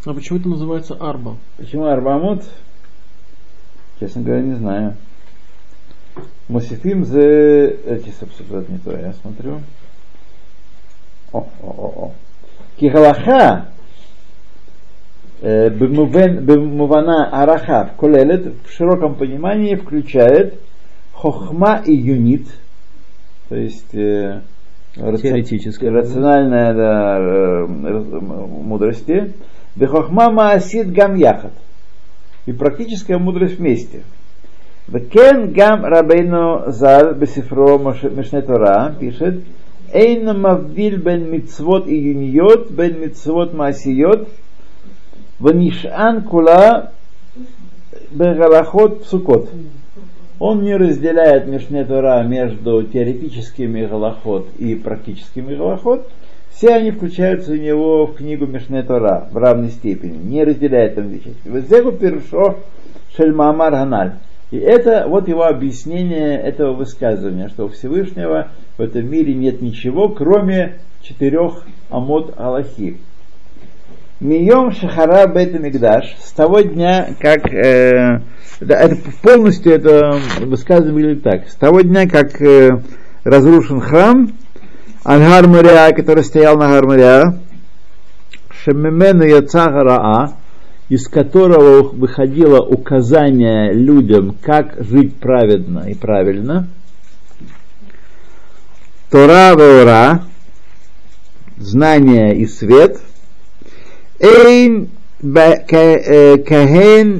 А 0.05 0.13
почему 0.13 0.39
это 0.39 0.47
называется 0.49 0.95
арба? 0.95 1.35
Почему 1.57 1.85
Арбамут? 1.85 2.43
Честно 3.99 4.21
говоря, 4.21 4.41
не 4.41 4.53
знаю. 4.55 4.95
Мусифим 6.47 7.03
за... 7.03 7.21
Эти, 7.21 8.09
собственно, 8.19 8.63
не 8.69 8.77
то, 8.77 8.91
я 8.91 9.13
смотрю. 9.13 9.59
О, 11.33 11.39
о, 11.39 11.45
о, 11.61 11.93
о. 12.05 12.11
Кигалаха 12.79 13.67
э, 15.41 15.69
бемувана 15.69 17.29
араха 17.29 17.91
колелет 17.97 18.53
в 18.65 18.71
широком 18.71 19.15
понимании 19.15 19.75
включает 19.75 20.59
хохма 21.11 21.81
и 21.83 21.93
юнит, 21.93 22.47
то 23.49 23.55
есть 23.55 23.93
э, 23.93 24.41
Теоретическое. 24.95 25.91
рациональная 25.91 26.73
да, 26.73 27.17
э, 27.19 27.65
мудрости, 27.67 29.33
бехохма 29.75 30.31
маасид 30.31 30.91
гам 30.91 31.15
яхат 31.15 31.53
и 32.45 32.53
практическая 32.53 33.17
мудрость 33.17 33.57
вместе. 33.57 34.03
Векен 34.87 35.51
гам 35.51 35.83
рабейну 35.83 36.63
зал 36.67 37.13
бесифро 37.13 37.77
Мишне 37.77 38.41
Тора 38.41 38.95
пишет 38.97 39.43
Эйн 39.91 40.39
мавдиль 40.39 40.97
бен 40.97 41.29
мицвот 41.29 41.87
и 41.87 41.95
юниот 41.95 42.71
бен 42.71 43.01
мицвот 43.01 43.53
маасиот 43.53 44.29
ванишан 45.39 46.23
кула 46.23 46.91
бегалахот 48.11 49.03
псукот. 49.03 49.49
Он 50.39 50.63
не 50.63 50.77
разделяет 50.77 51.47
Мишне 51.47 51.83
Тора 51.83 52.23
между 52.23 52.83
теоретическими 52.83 53.85
галахот 53.85 54.47
и 54.57 54.75
практическими 54.75 55.55
галахот. 55.55 56.07
Все 56.51 56.69
они 56.69 56.91
включаются 56.91 57.51
у 57.51 57.55
него 57.55 58.05
в 58.05 58.15
книгу 58.15 58.45
Мишне 58.45 58.83
Тора 58.83 59.27
в 59.31 59.37
равной 59.37 59.69
степени, 59.69 60.17
не 60.17 60.45
разделяет 60.45 60.95
там 60.95 61.09
вещи. 61.09 61.33
Везегу 61.43 61.91
першо 61.91 62.55
шельмамар 63.15 63.71
ганаль. 63.71 64.13
И 64.51 64.57
это 64.57 65.05
вот 65.07 65.27
его 65.27 65.43
объяснение 65.43 66.39
этого 66.39 66.73
высказывания, 66.73 67.49
что 67.49 67.65
у 67.65 67.69
Всевышнего 67.69 68.49
в 68.77 68.81
этом 68.81 69.09
мире 69.09 69.33
нет 69.33 69.61
ничего, 69.61 70.09
кроме 70.09 70.79
четырех 71.01 71.65
амод 71.89 72.33
Аллахи. 72.37 72.97
Мием 74.19 74.71
Шахара 74.71 75.27
Бета 75.27 75.59
Мигдаш, 75.59 76.15
с 76.19 76.31
того 76.31 76.61
дня, 76.61 77.09
как 77.19 77.53
э, 77.53 78.21
да, 78.59 78.79
это 78.79 78.95
полностью 79.21 79.73
это 79.73 80.17
высказывание 80.39 80.93
выглядит 80.93 81.23
так. 81.23 81.47
С 81.49 81.55
того 81.55 81.81
дня, 81.81 82.07
как 82.07 82.41
э, 82.41 82.81
разрушен 83.23 83.81
храм, 83.81 84.31
Ангар 85.03 85.45
который 85.93 86.23
стоял 86.23 86.57
на 86.57 86.67
Гар 86.69 86.87
Мария, 86.87 87.39
Шемемену 88.49 89.23
Яцахараа, 89.23 90.33
из 90.89 91.07
которого 91.07 91.83
выходило 91.89 92.61
указание 92.61 93.73
людям, 93.73 94.35
как 94.41 94.75
жить 94.79 95.15
праведно 95.15 95.85
и 95.89 95.93
правильно. 95.93 96.67
Тора 99.11 99.53
Веора, 99.55 100.23
знание 101.57 102.37
и 102.37 102.45
свет. 102.45 102.99
Эйн 104.19 104.89
ба- 105.21 105.57
ка- 105.67 105.77
э, 105.77 106.37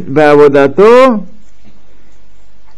баводато, 0.08 1.26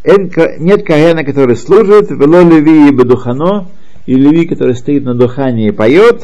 нет 0.04 0.86
кагена, 0.86 1.24
который 1.24 1.56
служит, 1.56 2.10
вело 2.10 2.42
леви 2.42 2.90
и 2.90 2.92
бедухано, 2.92 3.68
и 4.06 4.16
леви, 4.16 4.48
который 4.48 4.76
стоит 4.76 5.04
на 5.04 5.14
духании 5.14 5.70
и 5.70 5.72
поет. 5.72 6.24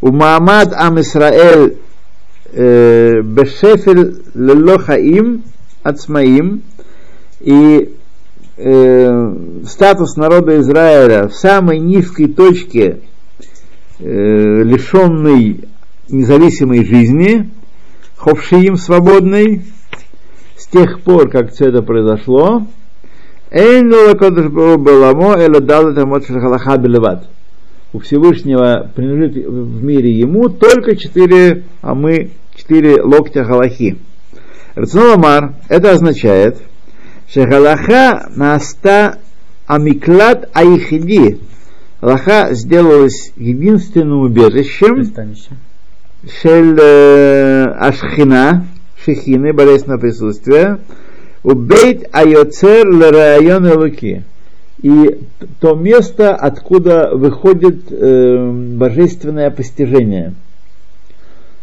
У 0.00 0.10
Маамад 0.10 0.72
Ам 0.74 1.00
Исраэль 1.00 1.78
Бешефель 2.52 4.22
Лело 4.34 4.78
Хаим 4.78 5.42
Ацмаим 5.82 6.62
и 7.40 7.94
э, 8.56 9.34
статус 9.66 10.16
народа 10.16 10.60
Израиля 10.60 11.28
в 11.28 11.34
самой 11.34 11.78
низкой 11.78 12.28
точке, 12.28 13.00
э, 13.98 14.62
лишенной 14.62 15.64
независимой 16.08 16.84
жизни, 16.84 17.50
ховшиим 18.16 18.76
свободной, 18.76 19.62
с 20.56 20.66
тех 20.68 21.00
пор, 21.00 21.28
как 21.30 21.52
все 21.52 21.66
это 21.66 21.82
произошло, 21.82 22.66
у 27.92 27.98
Всевышнего 27.98 28.90
принадлежит 28.94 29.46
в 29.46 29.82
мире 29.82 30.12
ему 30.12 30.48
только 30.48 30.96
четыре, 30.96 31.64
а 31.82 31.94
мы 31.94 32.30
четыре 32.62 33.02
локтя 33.02 33.44
галахи. 33.44 33.98
Рационал 34.74 35.54
это 35.68 35.90
означает, 35.90 36.58
что 37.28 37.46
галаха 37.46 38.30
наста 38.34 39.18
амиклад 39.66 40.48
аихиди. 40.54 41.40
Галаха 42.00 42.48
сделалась 42.52 43.32
единственным 43.36 44.22
убежищем 44.22 45.04
шель 46.40 46.78
э, 46.80 47.64
ашхина, 47.78 48.66
шехины, 49.04 49.52
божественного 49.52 50.00
присутствия, 50.00 50.78
убейт 51.42 52.08
айоцер 52.12 52.88
лерайон 52.88 53.66
луки. 53.72 54.22
И 54.82 55.20
то 55.60 55.74
место, 55.74 56.34
откуда 56.34 57.10
выходит 57.12 57.84
э, 57.90 58.50
божественное 58.52 59.50
постижение. 59.50 60.34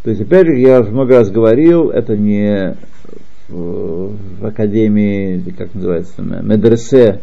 То 0.02 0.10
есть, 0.10 0.22
же, 0.46 0.58
я 0.58 0.82
много 0.82 1.16
раз 1.16 1.30
говорил, 1.30 1.90
это 1.90 2.16
не 2.16 2.76
в, 3.48 4.46
академии, 4.46 5.44
как 5.56 5.74
называется, 5.74 6.22
медресе 6.22 7.20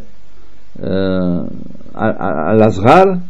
э, 0.75 0.83
А- 0.83 1.47
А- 1.93 2.51
Алазгар, 2.51 3.21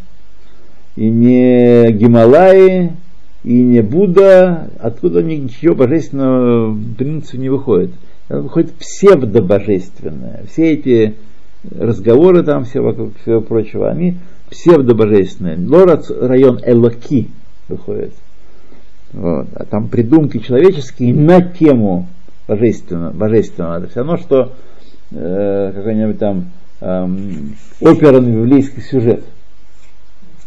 и 0.98 1.10
не 1.10 1.92
Гималаи, 1.92 2.92
и 3.44 3.62
не 3.62 3.82
Будда, 3.82 4.70
откуда 4.80 5.24
ничего 5.24 5.76
божественного 5.76 6.72
в 6.72 6.96
принципе 6.96 7.38
не 7.38 7.50
выходит. 7.50 7.92
Выходит 8.28 8.74
псевдобожественное. 8.74 10.44
Все 10.52 10.74
эти 10.74 11.16
разговоры 11.64 12.44
там, 12.44 12.66
все 12.66 12.82
вокруг 12.82 13.14
всего 13.22 13.40
прочего, 13.40 13.90
они 13.90 14.18
псевдобожественные. 14.50 15.58
Лорац 15.66 16.10
район 16.10 16.60
Элоки 16.66 17.30
выходит. 17.70 18.14
Вот. 19.14 19.48
А 19.56 19.66
там 19.66 19.88
придумки 19.88 20.40
человеческие 20.40 21.14
на 21.14 21.42
тему 21.42 22.08
божественного. 22.48 23.12
божественного. 23.12 23.80
Это 23.80 23.88
все 23.90 24.00
равно, 24.00 24.18
что 24.18 24.54
э, 25.12 25.72
какой-нибудь 25.74 26.20
там 26.20 26.46
эм, 26.82 27.56
оперный 27.82 28.32
библейский 28.32 28.82
сюжет. 28.82 29.24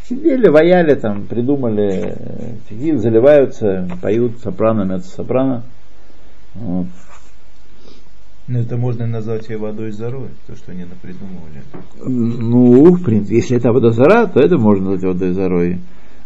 Сидели, 0.08 0.48
ваяли, 0.48 0.94
там, 0.94 1.26
придумали, 1.26 2.16
э, 2.16 2.54
стихи, 2.66 2.96
заливаются, 2.96 3.88
поют 4.02 4.40
сопрано, 4.42 4.82
меццо-сопрано. 4.82 5.62
Вот. 6.54 6.86
Ну, 8.48 8.58
это 8.58 8.76
можно 8.76 9.06
назвать 9.06 9.48
и 9.48 9.54
водой 9.54 9.92
зарой, 9.92 10.30
то, 10.48 10.56
что 10.56 10.72
они 10.72 10.84
напридумывали. 10.84 11.62
Ну, 12.04 12.96
в 12.96 13.04
принципе, 13.04 13.36
если 13.36 13.56
это 13.56 13.72
водозара, 13.72 14.26
то 14.26 14.40
это 14.40 14.58
можно 14.58 14.90
назвать 14.90 15.14
водой 15.14 15.32
зарой. 15.32 15.78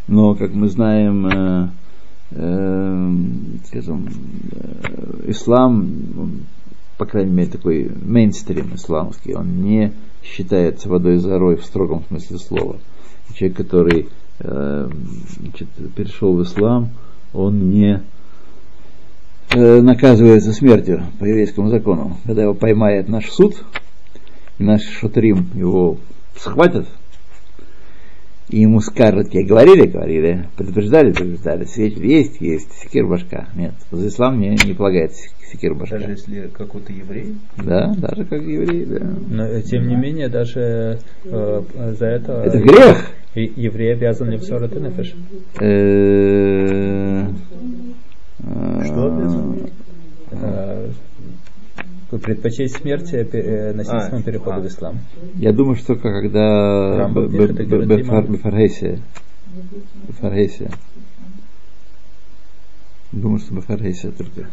Но, 0.09 0.35
как 0.35 0.55
мы 0.55 0.69
знаем, 0.69 1.71
э, 2.31 2.35
э, 2.35 3.11
скажем, 3.67 4.09
э, 4.53 5.31
ислам, 5.31 5.89
он, 6.19 6.33
по 6.99 7.07
крайней 7.07 7.33
мере, 7.33 7.51
такой 7.51 7.91
мейнстрим 8.03 8.75
исламский, 8.75 9.35
он 9.35 9.63
не 9.63 9.93
считается 10.23 10.89
водой 10.89 11.19
зарой 11.19 11.57
в 11.57 11.65
строгом 11.65 12.05
смысле 12.09 12.39
слова. 12.39 12.77
Человек, 13.35 13.57
который 13.57 14.09
э, 14.41 14.89
значит, 15.39 15.69
перешел 15.95 16.37
в 16.37 16.43
ислам, 16.43 16.91
он 17.33 17.71
не 17.71 18.03
э, 19.51 19.81
наказывается 19.81 20.53
смертью 20.53 21.05
по 21.19 21.25
еврейскому 21.25 21.69
закону. 21.69 22.19
Когда 22.25 22.43
его 22.43 22.55
поймает 22.55 23.09
наш 23.09 23.31
суд, 23.31 23.65
и 24.59 24.65
наш 24.65 24.83
шутрим 24.83 25.49
его 25.55 25.99
схватят, 26.37 26.87
и 28.55 28.61
ему 28.61 28.81
скажут, 28.81 29.31
тебе 29.31 29.43
говорили, 29.45 29.87
говорили, 29.87 30.47
предупреждали, 30.57 31.11
предупреждали, 31.11 31.65
свечи 31.65 31.99
есть, 31.99 32.41
есть, 32.41 32.69
секир 32.83 33.05
башка. 33.05 33.49
Нет, 33.57 33.73
за 33.91 34.07
ислам 34.07 34.39
не, 34.39 34.51
не 34.51 34.75
полагается 34.75 35.25
секир 35.51 35.75
башка. 35.75 35.99
Даже 35.99 36.13
если 36.13 36.49
какой-то 36.57 36.93
еврей, 36.93 37.35
Да, 37.57 37.93
даже 37.97 38.25
как 38.25 38.41
еврей, 38.41 38.85
да. 38.85 39.01
Но 39.29 39.45
э, 39.45 39.61
тем 39.63 39.89
не 39.89 39.97
менее, 39.97 40.29
даже 40.29 41.01
э, 41.25 41.63
за 41.99 42.07
это, 42.07 42.33
Это 42.45 42.59
грех. 42.59 43.11
е- 43.35 43.53
еврей 43.57 43.93
обязан 43.95 44.31
ли 44.31 44.39
все 44.39 44.57
это 44.59 44.79
нефеш? 44.79 45.17
Э, 45.61 47.27
Что 48.85 49.07
обязан? 49.07 49.69
Э, 52.15 52.19
Предпочесть 52.19 52.77
смерти 52.77 53.15
э, 53.17 53.73
насильственному 53.73 54.21
А, 54.21 54.23
переходу 54.23 54.57
а. 54.57 54.61
в 54.61 54.67
ислам. 54.67 54.99
Я 55.35 55.53
думаю, 55.53 55.77
что 55.77 55.97
когда 55.97 56.97
Рамбам 56.99 57.27
Б- 57.29 57.33
пишет, 57.39 57.57
Б- 57.57 57.63
и 57.63 57.67
говорит, 57.67 57.89
Б- 57.89 58.01
имам. 58.03 58.25
Бефар- 58.25 58.31
Бефаргесия. 58.33 59.01
Бефаргесия. 60.09 60.71
Думаю, 63.13 63.39
что 63.39 63.55
Бефаргесия 63.55 64.11
только. 64.13 64.49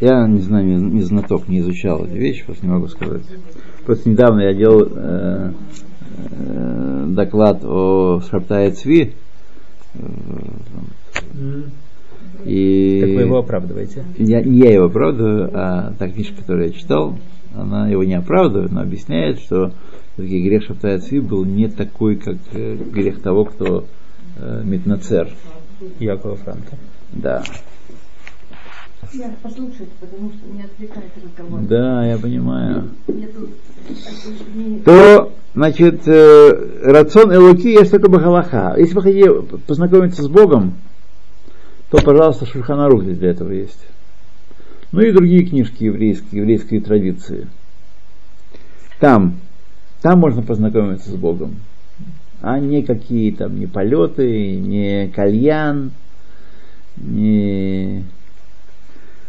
Я 0.00 0.26
не 0.26 0.40
знаю, 0.40 0.66
не, 0.66 0.74
не 0.76 1.02
знаток, 1.02 1.48
не 1.48 1.60
изучал 1.60 2.04
эти 2.04 2.14
вещи, 2.16 2.44
просто 2.44 2.66
не 2.66 2.72
могу 2.72 2.88
сказать. 2.88 3.22
Просто 3.86 4.10
недавно 4.10 4.40
я 4.40 4.54
делал 4.54 4.88
э, 4.90 5.52
э, 6.32 7.04
доклад 7.10 7.64
о 7.64 8.20
Шаптае 8.28 8.72
Цви. 8.72 9.14
э, 9.94 10.00
И 12.44 13.00
Как 13.00 13.10
вы 13.10 13.20
его 13.22 13.38
оправдываете? 13.38 14.04
я, 14.18 14.42
не 14.42 14.58
я 14.58 14.72
его 14.72 14.86
оправдываю, 14.86 15.50
а 15.52 15.92
та 15.98 16.08
книжка, 16.08 16.36
которую 16.38 16.68
я 16.68 16.72
читал, 16.72 17.18
она 17.54 17.88
его 17.88 18.04
не 18.04 18.14
оправдывает, 18.14 18.72
но 18.72 18.80
объясняет, 18.80 19.38
что 19.38 19.72
все-таки 20.14 20.42
грех 20.42 20.64
Шаптая 20.64 20.98
Цви 20.98 21.20
был 21.20 21.44
не 21.44 21.68
такой, 21.68 22.16
как 22.16 22.36
э, 22.52 22.76
грех 22.76 23.22
того, 23.22 23.44
кто 23.44 23.86
э, 24.38 24.62
Митнацер. 24.64 25.28
Якова 25.98 26.36
Франка. 26.36 26.76
Да. 27.12 27.42
Я 29.12 29.30
послушайте, 29.42 29.88
потому 30.00 30.30
что 30.30 30.46
меня 30.50 30.64
отвлекает 30.64 31.10
разговор. 31.22 31.60
Да, 31.62 32.06
я 32.06 32.18
понимаю. 32.18 32.90
Я 33.08 33.26
тут 33.28 34.84
То, 34.84 35.32
значит, 35.54 36.06
э, 36.06 36.80
рацион 36.84 37.34
Элуки 37.34 37.66
есть 37.66 37.90
только 37.90 38.08
Бахалаха. 38.08 38.74
Если 38.78 38.94
вы 38.94 39.02
хотите 39.02 39.30
познакомиться 39.66 40.22
с 40.22 40.28
Богом, 40.28 40.74
то, 41.92 42.02
пожалуйста, 42.02 42.46
Шульханарух 42.46 43.04
для 43.04 43.30
этого 43.30 43.50
есть. 43.50 43.84
Ну 44.92 45.02
и 45.02 45.12
другие 45.12 45.44
книжки 45.44 45.84
еврейские, 45.84 46.40
еврейские 46.40 46.80
традиции. 46.80 47.48
Там, 48.98 49.36
там 50.00 50.18
можно 50.18 50.40
познакомиться 50.42 51.10
с 51.10 51.14
Богом. 51.14 51.56
А 52.40 52.58
не 52.58 52.82
какие 52.82 53.30
там, 53.32 53.60
не 53.60 53.66
полеты, 53.66 54.56
не 54.56 55.08
кальян, 55.14 55.90
не 56.96 58.04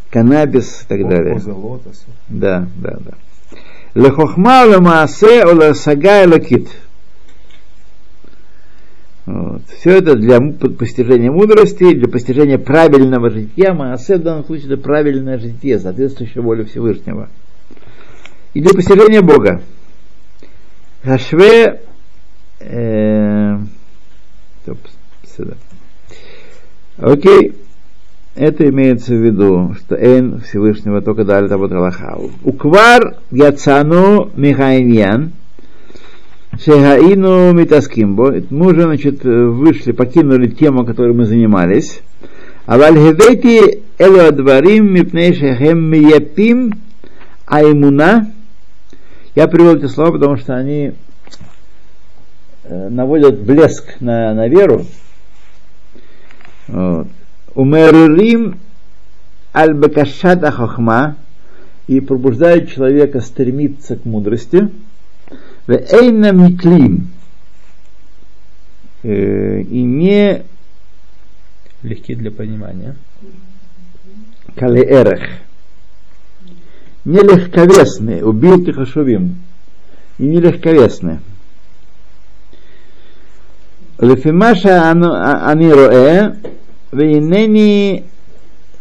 каннабис 0.10 0.84
и 0.84 0.88
так 0.88 1.10
далее. 1.10 1.42
Да, 2.30 2.66
да, 2.78 2.98
да. 3.02 3.12
Лехохма 3.94 4.66
лемаасе 4.66 5.44
олесага 5.44 6.24
элакит. 6.24 6.70
Вот. 9.26 9.62
Все 9.80 9.98
это 9.98 10.16
для 10.16 10.40
постижения 10.42 11.32
мудрости, 11.32 11.94
для 11.94 12.08
постижения 12.08 12.58
правильного 12.58 13.30
жития. 13.30 13.74
Маасе 13.74 14.18
в 14.18 14.24
данном 14.24 14.44
случае 14.46 14.74
это 14.74 14.78
правильное 14.78 15.38
житие, 15.38 15.80
соответствующее 15.80 16.44
воле 16.44 16.66
Всевышнего. 16.66 17.30
И 18.54 18.62
для 18.62 18.74
постижения 18.74 19.22
Бога. 19.22 19.62
Хашве 21.04 21.82
э. 22.60 23.58
Окей. 26.98 27.56
Это 28.36 28.68
имеется 28.68 29.14
в 29.14 29.24
виду, 29.24 29.76
что 29.76 29.96
Эн 29.96 30.40
Всевышнего 30.40 31.02
только 31.02 31.24
дали 31.24 31.48
того 31.48 31.66
Аллаха. 31.66 32.18
Уквар 32.44 33.18
яцану 33.30 34.32
михайньян, 34.36 35.34
шегаину 36.60 37.54
митаскимбо. 37.54 38.36
Мы 38.50 38.68
уже, 38.68 38.84
значит, 38.84 39.24
вышли, 39.24 39.92
покинули 39.92 40.48
тему, 40.48 40.86
которой 40.86 41.14
мы 41.14 41.26
занимались. 41.26 42.02
А 42.66 42.78
элу 42.78 44.20
адварим 44.20 44.94
мипней 44.94 45.34
шехем 45.34 45.84
мияпим 45.84 46.74
аймуна. 47.46 48.32
Я 49.36 49.48
привел 49.48 49.76
эти 49.76 49.88
слова, 49.88 50.12
потому 50.14 50.38
что 50.38 50.56
они 50.56 50.94
э, 52.64 52.90
наводят 52.90 53.42
блеск 53.42 54.00
на, 54.00 54.34
на 54.34 54.48
веру. 54.48 54.86
Умеррим 57.56 58.60
аль-бакашат 59.54 60.44
хохма 60.54 61.18
и 61.88 62.00
пробуждает 62.00 62.72
человека 62.72 63.20
стремиться 63.20 63.98
к 63.98 64.06
мудрости. 64.06 64.70
Эйна 65.68 66.32
миклим 66.32 67.14
Э, 69.04 69.60
и 69.60 69.84
не 69.84 70.44
Легкие 71.84 72.16
для 72.16 72.32
понимания. 72.32 72.96
калеэрех, 74.56 75.20
не 77.04 77.20
легковесные, 77.20 78.24
убил 78.24 78.64
хашувим, 78.74 79.44
и 80.18 80.24
не 80.24 80.40
легковесные. 80.40 81.20
Лефимаша 84.00 84.90
они 84.92 85.70
роэ, 85.70 86.36
вейнени 86.94 88.06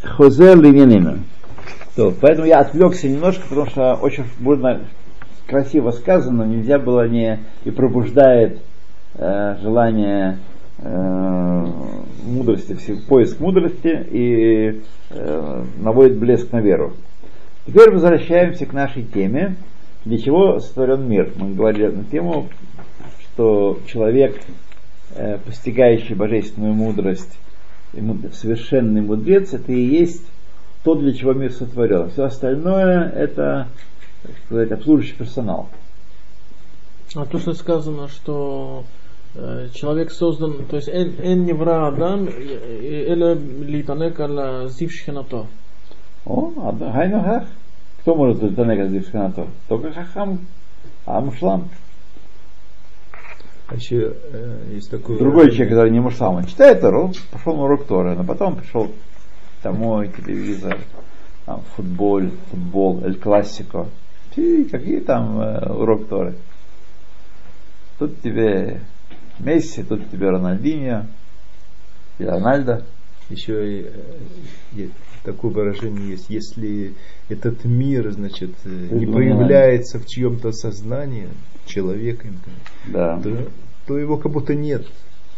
хозер 0.04 0.60
линянину. 0.60 1.24
То, 1.96 2.14
поэтому 2.20 2.46
я 2.46 2.60
отвлекся 2.60 3.08
немножко, 3.08 3.42
потому 3.48 3.68
что 3.68 3.94
очень 3.94 4.24
больно 4.38 4.82
красиво 5.52 5.90
сказано, 5.90 6.44
нельзя 6.44 6.78
было 6.78 7.06
не 7.06 7.38
и 7.64 7.70
пробуждает 7.70 8.60
э, 9.16 9.56
желание 9.60 10.38
э, 10.78 11.66
мудрости, 12.24 12.74
поиск 13.06 13.38
мудрости 13.38 14.06
и 14.10 14.80
э, 15.10 15.64
наводит 15.76 16.16
блеск 16.16 16.50
на 16.52 16.62
веру. 16.62 16.94
Теперь 17.66 17.90
возвращаемся 17.90 18.64
к 18.64 18.72
нашей 18.72 19.02
теме, 19.02 19.56
для 20.06 20.16
чего 20.16 20.58
сотворен 20.58 21.06
мир. 21.06 21.30
Мы 21.36 21.52
говорили 21.52 21.88
на 21.88 22.04
тему, 22.04 22.48
что 23.20 23.78
человек, 23.86 24.40
э, 25.14 25.36
постигающий 25.44 26.14
божественную 26.14 26.72
мудрость, 26.72 27.38
совершенный 28.32 29.02
мудрец, 29.02 29.52
это 29.52 29.70
и 29.70 29.82
есть 29.82 30.24
то, 30.82 30.94
для 30.94 31.12
чего 31.12 31.34
мир 31.34 31.52
сотворен. 31.52 32.08
Все 32.08 32.24
остальное 32.24 33.10
это, 33.10 33.68
так 34.22 34.32
сказать, 34.46 34.72
обслуживающий 34.72 35.16
персонал. 35.16 35.68
А 37.14 37.26
то, 37.26 37.38
что 37.38 37.52
сказано, 37.52 38.08
что 38.08 38.84
э, 39.34 39.68
человек 39.74 40.10
создан, 40.10 40.64
то 40.64 40.76
есть 40.76 40.88
эн 40.88 41.14
эн 41.20 41.44
невра 41.44 41.88
адам, 41.88 42.28
эле 42.28 43.34
литанек 43.34 44.18
аля 44.20 44.68
зившхенато. 44.68 45.46
О, 46.24 46.52
а 46.68 46.72
да, 46.72 46.92
хайну 46.92 47.22
хах. 47.22 47.44
Кто 48.02 48.16
может 48.16 48.42
быть 48.42 48.56
Танека 48.56 48.88
Дившханато? 48.88 49.46
Только 49.68 49.92
хахам, 49.92 50.40
а 51.06 51.20
мушлам. 51.20 51.68
А 53.68 53.76
еще 53.76 54.16
э, 54.32 54.70
есть 54.72 54.90
такой... 54.90 55.18
Другой 55.18 55.50
человек, 55.52 55.70
который 55.70 55.92
не 55.92 56.00
мушлам, 56.00 56.34
он 56.34 56.44
читает 56.46 56.80
Тору, 56.80 57.12
пошел 57.30 57.56
на 57.56 57.62
урок 57.62 57.86
Торы, 57.86 58.16
но 58.16 58.24
потом 58.24 58.56
пришел 58.56 58.90
домой, 59.62 60.10
телевизор, 60.16 60.78
там, 61.46 61.62
футбол, 61.76 62.22
футбол, 62.50 63.04
Эль 63.04 63.14
Классико. 63.14 63.86
Фи, 64.34 64.64
какие 64.64 65.00
там 65.00 65.40
э, 65.40 65.72
урок 65.72 66.08
Торы? 66.08 66.34
Тут 67.98 68.20
тебе 68.22 68.80
Месси, 69.38 69.82
тут 69.82 70.10
тебе 70.10 70.30
Рональдинho, 70.30 71.06
и 72.18 72.24
Рональдо. 72.24 72.84
Еще 73.28 73.80
и, 73.80 73.82
э, 73.86 73.90
е- 74.72 74.90
такое 75.24 75.50
выражение 75.52 76.10
есть, 76.10 76.26
если 76.28 76.94
этот 77.28 77.64
мир, 77.64 78.10
значит, 78.12 78.50
э, 78.64 78.88
не 78.90 79.06
проявляется 79.06 79.98
в 79.98 80.06
чьем-то 80.06 80.52
сознании, 80.52 81.28
человека, 81.66 82.26
Да, 82.86 83.20
то, 83.22 83.48
то 83.86 83.98
его 83.98 84.16
как 84.16 84.32
будто 84.32 84.54
нет, 84.54 84.84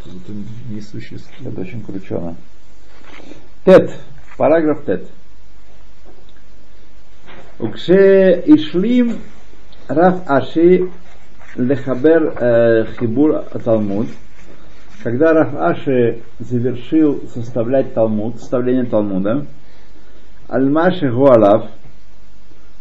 как 0.02 0.12
будто 0.12 0.33
не 0.70 0.80
существует. 0.80 1.52
это 1.52 1.61
очень 1.61 1.83
кручено. 1.83 2.37
Тет, 3.64 3.90
параграф 4.37 4.85
Тет. 4.87 5.09
Раф 9.88 10.22
Аши 10.26 10.90
лехабер 11.56 12.34
э, 12.40 12.86
хибур 12.98 13.44
Талмуд, 13.64 14.08
когда 15.02 15.32
Раф 15.32 15.54
Аши 15.54 16.22
завершил 16.40 17.22
составлять 17.32 17.94
Талмуд, 17.94 18.40
составление 18.40 18.86
Талмуда, 18.86 19.46
Альмаши 20.48 21.10
Гуалав, 21.10 21.68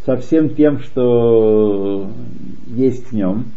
со 0.06 0.18
всем 0.18 0.56
тем, 0.56 0.80
что 0.80 2.10
есть 2.68 3.08
в 3.10 3.14
нем, 3.14 3.52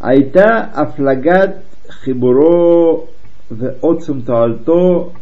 Айта 0.00 0.70
Афлагат 0.74 1.62
Хибуро 2.04 3.06
в 3.50 3.74
Отцем 3.82 4.22
Таальто 4.22 5.12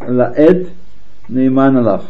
Лаэт 0.00 0.68
Нейман 1.28 1.78
Алав. 1.78 2.04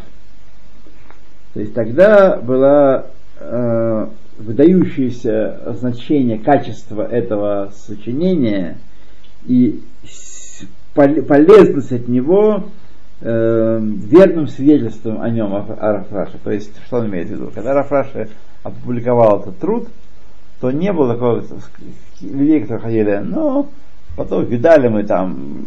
То 1.55 1.61
есть 1.61 1.75
тогда 1.75 2.37
было 2.37 3.07
э, 3.39 4.07
выдающееся 4.39 5.75
значение, 5.79 6.39
качество 6.39 7.03
этого 7.03 7.73
сочинения 7.75 8.79
и 9.47 9.83
полезность 10.95 11.93
от 11.93 12.09
него 12.09 12.65
э, 13.21 13.81
верным 13.83 14.49
свидетельством 14.49 15.21
о 15.21 15.29
нем, 15.31 15.55
о 15.55 15.93
Рафраше. 15.93 16.39
То 16.43 16.51
есть, 16.51 16.73
что 16.87 16.99
он 16.99 17.09
имеет 17.09 17.29
в 17.29 17.33
виду? 17.33 17.51
Когда 17.55 17.75
Рафраше 17.75 18.29
опубликовал 18.63 19.41
этот 19.41 19.59
труд, 19.59 19.89
то 20.61 20.71
не 20.71 20.93
было 20.93 21.15
такого 21.15 21.45
людей, 22.21 22.61
которые 22.61 22.83
ходили, 22.83 23.21
ну, 23.25 23.69
потом 24.17 24.45
видали 24.45 24.89
мы 24.89 25.03
там 25.03 25.65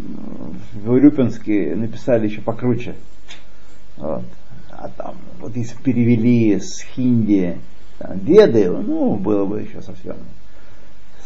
в 0.74 0.91
Урюпинске 0.91 1.76
написали 1.76 2.28
еще 2.28 2.41
покруче. 2.41 2.95
Вот. 3.98 4.24
А 4.78 4.90
там, 4.90 5.16
вот 5.40 5.56
если 5.56 5.76
перевели 5.78 6.60
с 6.60 6.82
хинди 6.82 7.58
там, 7.98 8.18
веды, 8.20 8.70
ну, 8.70 9.16
было 9.16 9.46
бы 9.46 9.62
еще 9.62 9.82
совсем. 9.82 10.18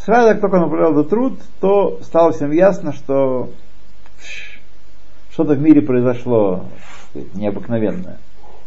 Сразу, 0.04 0.30
как 0.30 0.40
только 0.40 0.54
он 0.56 0.62
определил 0.64 0.92
этот 0.92 1.10
труд, 1.10 1.40
то 1.60 2.00
стало 2.02 2.32
всем 2.32 2.52
ясно, 2.52 2.92
что 2.92 3.50
что-то 5.30 5.54
в 5.54 5.60
мире 5.60 5.82
произошло 5.82 6.64
необыкновенное. 7.34 8.18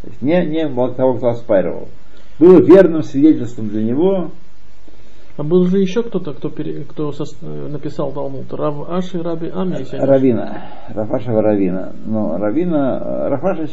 То 0.02 0.10
есть 0.10 0.22
не, 0.22 0.46
не 0.46 0.68
того, 0.94 1.16
кто 1.16 1.30
оспаривал. 1.30 1.88
Было 2.40 2.60
верным 2.60 3.04
свидетельством 3.04 3.70
для 3.70 3.84
него. 3.84 4.32
А 5.36 5.44
был 5.44 5.66
же 5.66 5.80
еще 5.80 6.04
кто-то, 6.04 6.34
кто, 6.34 6.50
пере, 6.50 6.84
кто 6.84 7.12
со, 7.12 7.26
написал 7.44 8.12
Талмуд? 8.12 8.54
Рав 8.54 8.88
Аши, 8.90 9.22
Раби 9.22 9.50
Ами? 9.54 9.84
Равина. 9.94 10.62
Рафашева 10.94 11.42
Равина. 11.42 11.92
Но 12.06 12.38
Равина, 12.38 13.30
Рафашевич 13.30 13.72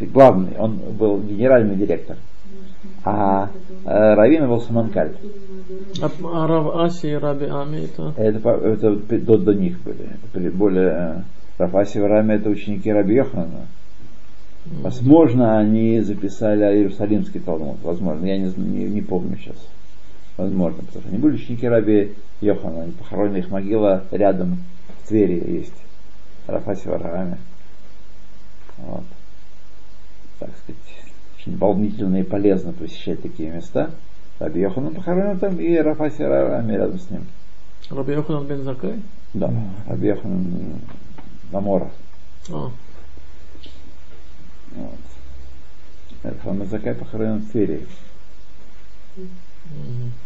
главный, 0.00 0.56
он 0.58 0.76
был 0.76 1.18
генеральный 1.20 1.76
директор. 1.76 2.16
А 3.02 3.48
э, 3.86 4.14
Равина 4.14 4.46
был 4.46 4.60
саманкаль. 4.60 5.12
А, 6.02 6.10
а 6.22 6.46
Рав 6.46 6.76
Аси 6.76 7.06
и 7.06 7.14
Раби 7.14 7.46
Ами 7.46 7.84
это? 7.84 8.12
Это, 8.16 8.50
это 8.50 9.18
до, 9.18 9.38
до 9.38 9.54
них 9.54 9.82
были. 9.82 10.10
Это 10.34 10.50
более 10.54 10.90
э, 10.90 11.22
Рафаси 11.60 11.98
и 11.98 12.02
Рами 12.02 12.34
это 12.34 12.50
ученики 12.50 12.92
Раби 12.92 13.14
Йохана. 13.14 13.66
Возможно, 14.82 15.58
они 15.58 16.00
записали 16.00 16.62
Иерусалимский 16.62 17.40
Талмуд. 17.40 17.78
Возможно, 17.82 18.26
я 18.26 18.36
не, 18.36 18.52
не, 18.56 18.84
не 18.84 19.00
помню 19.00 19.36
сейчас. 19.38 19.56
Возможно, 20.40 20.82
потому 20.84 21.02
что 21.02 21.08
они 21.10 21.18
были 21.18 21.34
ученики 21.34 21.68
Раби 21.68 22.14
Йохана. 22.40 22.84
Они 22.84 22.92
похоронены, 22.92 23.36
их 23.38 23.50
могила 23.50 24.04
рядом 24.10 24.64
в 25.02 25.08
Твери 25.08 25.58
есть. 25.58 25.74
Рафаси 26.46 26.88
Варами. 26.88 27.36
Вот. 28.78 29.04
Так 30.38 30.48
сказать, 30.56 30.80
очень 31.36 31.58
волнительно 31.58 32.16
и 32.16 32.22
полезно 32.22 32.72
посещать 32.72 33.20
такие 33.20 33.50
места. 33.50 33.90
Раби 34.38 34.62
Йохана 34.62 34.92
похоронен 34.92 35.38
там 35.38 35.60
и 35.60 35.76
Рафаси 35.76 36.22
Варами 36.22 36.72
рядом 36.72 36.98
с 36.98 37.10
ним. 37.10 37.26
Раби 37.90 38.14
Йоханан 38.14 38.46
бен 38.46 38.64
Закай? 38.64 38.98
Да, 39.34 39.52
Раби 39.86 40.08
Йоханан 40.08 40.80
Намора. 41.52 41.90
А, 42.48 42.70
Вот. 44.74 45.00
Это 46.22 46.38
Хамазакай 46.42 46.94
похоронен 46.94 47.40
в 47.40 47.50
Твери. 47.50 47.86
мгм. 49.16 49.28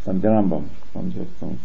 Там 0.05 0.19
где 0.19 0.29
Рамбам. 0.29 0.69
Он 0.95 1.11
живет 1.13 1.29
там. 1.39 1.59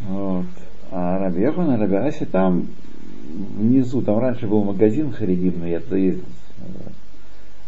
Вот. 0.00 0.46
А 0.90 1.18
Раби 1.18 1.42
Йохан, 1.42 1.80
Раби 1.80 1.96
Аси 1.96 2.24
там 2.24 2.68
внизу, 3.56 4.02
там 4.02 4.18
раньше 4.18 4.46
был 4.46 4.64
магазин 4.64 5.12
харидимный, 5.12 5.70
я 5.70 5.80
туда 5.80 5.96
ездил. 5.96 6.24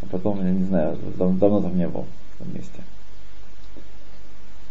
А 0.03 0.07
потом, 0.07 0.45
я 0.45 0.51
не 0.51 0.65
знаю, 0.65 0.99
дав- 1.17 1.39
давно 1.39 1.63
там 1.63 1.77
не 1.77 1.89
был 1.89 2.07
в 2.35 2.39
том 2.39 2.55
месте. 2.55 2.83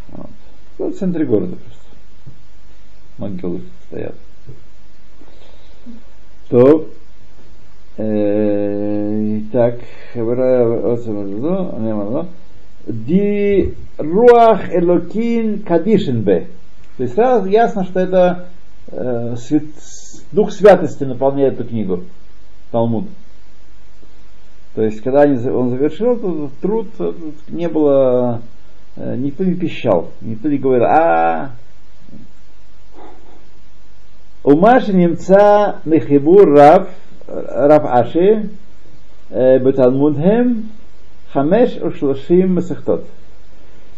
Вот. 0.09 0.29
Ну, 0.77 0.87
в 0.87 0.97
центре 0.97 1.25
города 1.25 1.55
просто. 1.55 1.79
Могилы 3.17 3.61
стоят. 3.87 4.15
То, 6.49 6.89
так, 7.97 9.79
Ди 12.87 13.73
Руах 13.97 14.73
Элокин 14.73 15.61
Кадишинбе. 15.63 16.47
То 16.97 17.03
есть 17.03 17.15
сразу 17.15 17.47
ясно, 17.47 17.83
что 17.83 17.99
это 17.99 18.47
э, 18.91 19.35
свят- 19.37 19.63
Дух 20.31 20.51
Святости 20.51 21.03
наполняет 21.03 21.59
эту 21.59 21.69
книгу, 21.69 22.03
Талмуд. 22.71 23.05
То 24.75 24.83
есть, 24.83 25.01
когда 25.01 25.23
он 25.23 25.69
завершил 25.69 26.13
этот 26.15 26.57
труд, 26.59 26.87
э, 26.99 27.13
не 27.49 27.67
было, 27.67 28.41
э, 28.95 29.15
никто 29.17 29.43
не 29.43 29.55
пищал, 29.55 30.11
никто 30.21 30.47
не 30.47 30.57
говорил, 30.57 30.85
а 30.85 31.51
Умаши 34.43 34.91
немца 34.93 35.81
мехибур 35.85 36.49
рав, 36.55 36.87
рав 37.31 37.85
Аши, 37.85 38.49
э, 39.29 39.59
беталмудхем, 39.59 40.69
хамеш 41.33 41.77
ушлашим 41.81 42.55
масахтот. 42.55 43.05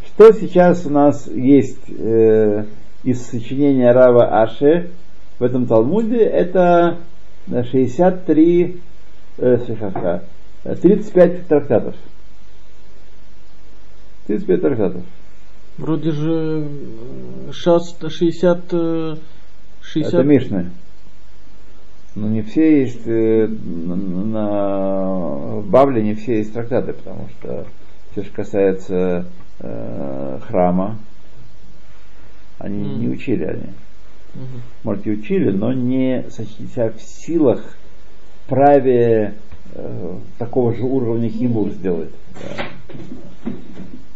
Что 0.06 0.32
сейчас 0.32 0.86
у 0.86 0.92
нас 0.92 1.28
есть 1.28 1.90
э, 1.90 2.66
из 3.04 3.26
сочинения 3.26 3.92
Рава 3.92 4.42
Аши 4.42 4.92
в 5.40 5.44
этом 5.44 5.66
Талмуде, 5.66 6.20
это 6.20 7.00
э, 7.50 7.64
63, 7.64 8.82
э, 9.38 9.58
слегка, 9.66 10.22
э, 10.64 10.76
35 10.76 11.48
трактатов. 11.48 11.96
35 14.28 14.62
трактатов. 14.62 15.02
Вроде 15.78 16.12
же 16.12 16.68
э, 17.48 17.52
шас 17.52 17.98
60, 18.00 18.60
э, 18.72 19.16
60 19.82 20.14
Это 20.14 20.24
Мишны. 20.24 20.70
Но 22.16 22.28
не 22.28 22.44
все 22.44 22.82
есть 22.82 23.02
э, 23.08 23.48
на, 23.48 25.06
в 25.62 25.68
Бавле 25.68 26.04
не 26.04 26.14
все 26.14 26.38
есть 26.38 26.54
трактаты, 26.54 26.94
потому 26.94 27.28
что 27.30 27.66
все, 28.12 28.24
что 28.24 28.36
касается 28.36 29.26
э, 29.60 30.40
храма, 30.48 30.98
они 32.60 32.84
Мгм. 32.84 33.02
не 33.02 33.10
учили 33.10 33.44
они. 33.46 33.70
Мгм. 34.36 34.62
Может, 34.84 35.08
и 35.08 35.12
учили, 35.12 35.50
но 35.52 35.74
не 35.74 36.26
себя 36.30 36.92
в 36.92 37.02
силах 37.02 37.62
праве 38.48 39.34
э, 39.74 40.16
такого 40.38 40.74
же 40.76 40.84
уровня 40.84 41.30
хибур 41.30 41.70
сделать. 41.72 42.12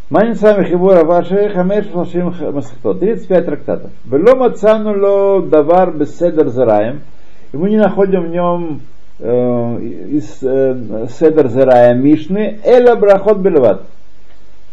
Манин 0.09 0.35
сами 0.35 0.65
хибура 0.65 1.03
ваши 1.03 1.49
хамеш 1.49 1.87
фалшим 1.87 2.33
масхто. 2.53 2.93
35 2.93 3.45
трактатов. 3.45 3.91
Вело 4.05 4.35
мацану 4.35 4.97
ло 4.97 5.41
давар 5.41 5.91
беседер 5.97 6.49
зараем. 6.49 7.01
И 7.51 7.57
мы 7.57 7.69
не 7.69 7.77
находим 7.77 8.23
в 8.23 8.29
нем 8.29 8.81
э, 9.19 9.81
из 9.81 10.39
э, 10.41 11.07
седер 11.17 11.49
зарая 11.49 11.93
Мишны 11.93 12.59
эла 12.63 12.95
брахот 12.95 13.37
бельват. 13.37 13.83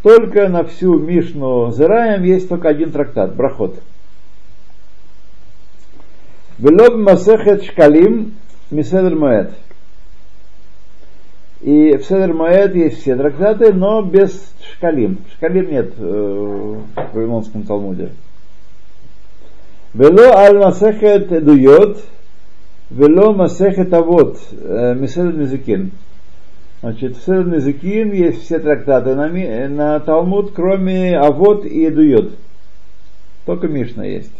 Только 0.03 0.49
на 0.49 0.63
всю 0.63 0.99
Мишну 0.99 1.71
Зараем 1.71 2.23
есть 2.23 2.47
только 2.47 2.69
один 2.69 2.91
трактат, 2.91 3.35
брахот. 3.35 3.79
Велоб 6.59 6.95
Масехет 6.95 7.63
Шкалим 7.63 8.35
Миседр 8.71 9.15
Моэд. 9.15 9.51
И 11.61 11.97
в 11.97 12.03
Седр 12.05 12.33
Моэд 12.33 12.75
есть 12.75 13.01
все 13.01 13.15
трактаты, 13.15 13.73
но 13.73 14.01
без 14.03 14.53
Шкалим. 14.73 15.17
Шкалим 15.33 15.71
нет 15.71 15.93
э, 15.97 16.01
в 16.01 17.15
Вавилонском 17.15 17.63
Талмуде. 17.63 18.11
Вело 19.93 20.35
Аль 20.35 20.57
Масехет 20.57 21.31
Эдуйот, 21.31 22.03
Вело 22.90 23.32
Масехет 23.32 23.92
Авод, 23.94 24.38
э, 24.50 24.94
Миседр 24.94 25.32
Мизикин. 25.32 25.92
Значит, 26.80 27.16
в 27.16 27.24
Седр 27.24 27.44
Мизикин 27.44 28.12
есть 28.12 28.42
все 28.42 28.58
трактаты 28.58 29.14
на, 29.14 29.28
ми- 29.28 29.68
на 29.68 30.00
Талмуд, 30.00 30.52
кроме 30.54 31.16
Авод 31.16 31.64
и 31.64 31.86
Эдуйот. 31.86 32.32
Только 33.44 33.68
Мишна 33.68 34.04
есть. 34.04 34.32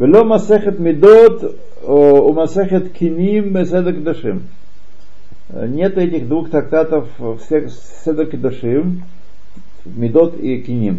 ולא 0.00 0.24
מסכת 0.24 0.80
מידות 0.80 1.42
או 1.82 2.32
מסכת 2.42 2.82
קינים 2.92 3.52
בסדר 3.52 3.92
קדושים. 3.92 4.38
Нет 5.52 5.98
этих 5.98 6.28
двух 6.28 6.50
трактатов 6.50 7.08
в 7.18 7.38
Седер 8.04 8.26
Кедушим, 8.26 9.02
Медот 9.86 10.36
и 10.40 10.62
Киним. 10.66 10.94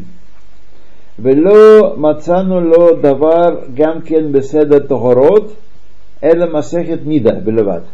ולא 1.19 1.95
מצאנו 1.97 2.61
לו 2.61 2.95
דבר 3.01 3.59
גם 3.73 4.01
כן 4.05 4.31
בסדר 4.31 4.79
Эла 6.20 6.46
Масехет 6.46 7.04
Нида 7.04 7.40
Белеват. 7.40 7.84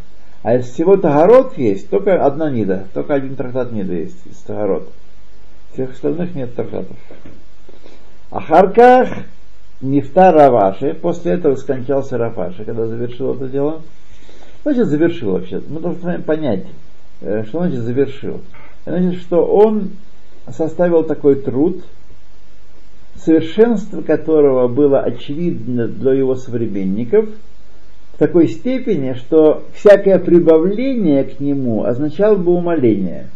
А 0.43 0.55
из 0.55 0.69
всего 0.69 0.97
Тагарот 0.97 1.57
есть 1.57 1.89
только 1.89 2.25
одна 2.25 2.49
Нида, 2.49 2.87
только 2.93 3.13
один 3.13 3.35
трактат 3.35 3.71
Нида 3.71 3.93
есть 3.93 4.25
из 4.25 4.37
Тагарот. 4.37 4.89
Всех 5.73 5.91
остальных 5.91 6.35
нет 6.35 6.53
трактатов. 6.55 6.97
Ахарках 8.29 9.09
Нефта 9.81 10.31
Раваши, 10.31 10.93
после 10.93 11.33
этого 11.33 11.55
скончался 11.55 12.17
Рафаши, 12.17 12.63
когда 12.65 12.87
завершил 12.87 13.35
это 13.35 13.47
дело. 13.47 13.81
Значит, 14.63 14.87
завершил 14.87 15.31
вообще. 15.31 15.61
Мы 15.67 15.79
должны 15.79 16.19
понять, 16.19 16.65
э, 17.21 17.43
что 17.47 17.59
значит 17.59 17.79
завершил. 17.79 18.41
Значит, 18.85 19.21
что 19.21 19.45
он 19.45 19.91
составил 20.49 21.03
такой 21.03 21.35
труд, 21.35 21.83
совершенство 23.17 24.01
которого 24.01 24.67
было 24.67 25.01
очевидно 25.01 25.87
для 25.87 26.13
его 26.13 26.35
современников– 26.35 27.27
такой 28.23 28.47
степени, 28.47 29.15
что 29.15 29.65
всякое 29.73 30.17
прибавление 30.17 31.25
к 31.25 31.41
нему 31.41 31.83
означало 31.83 32.35
бы 32.35 32.53
умоление. 32.53 33.27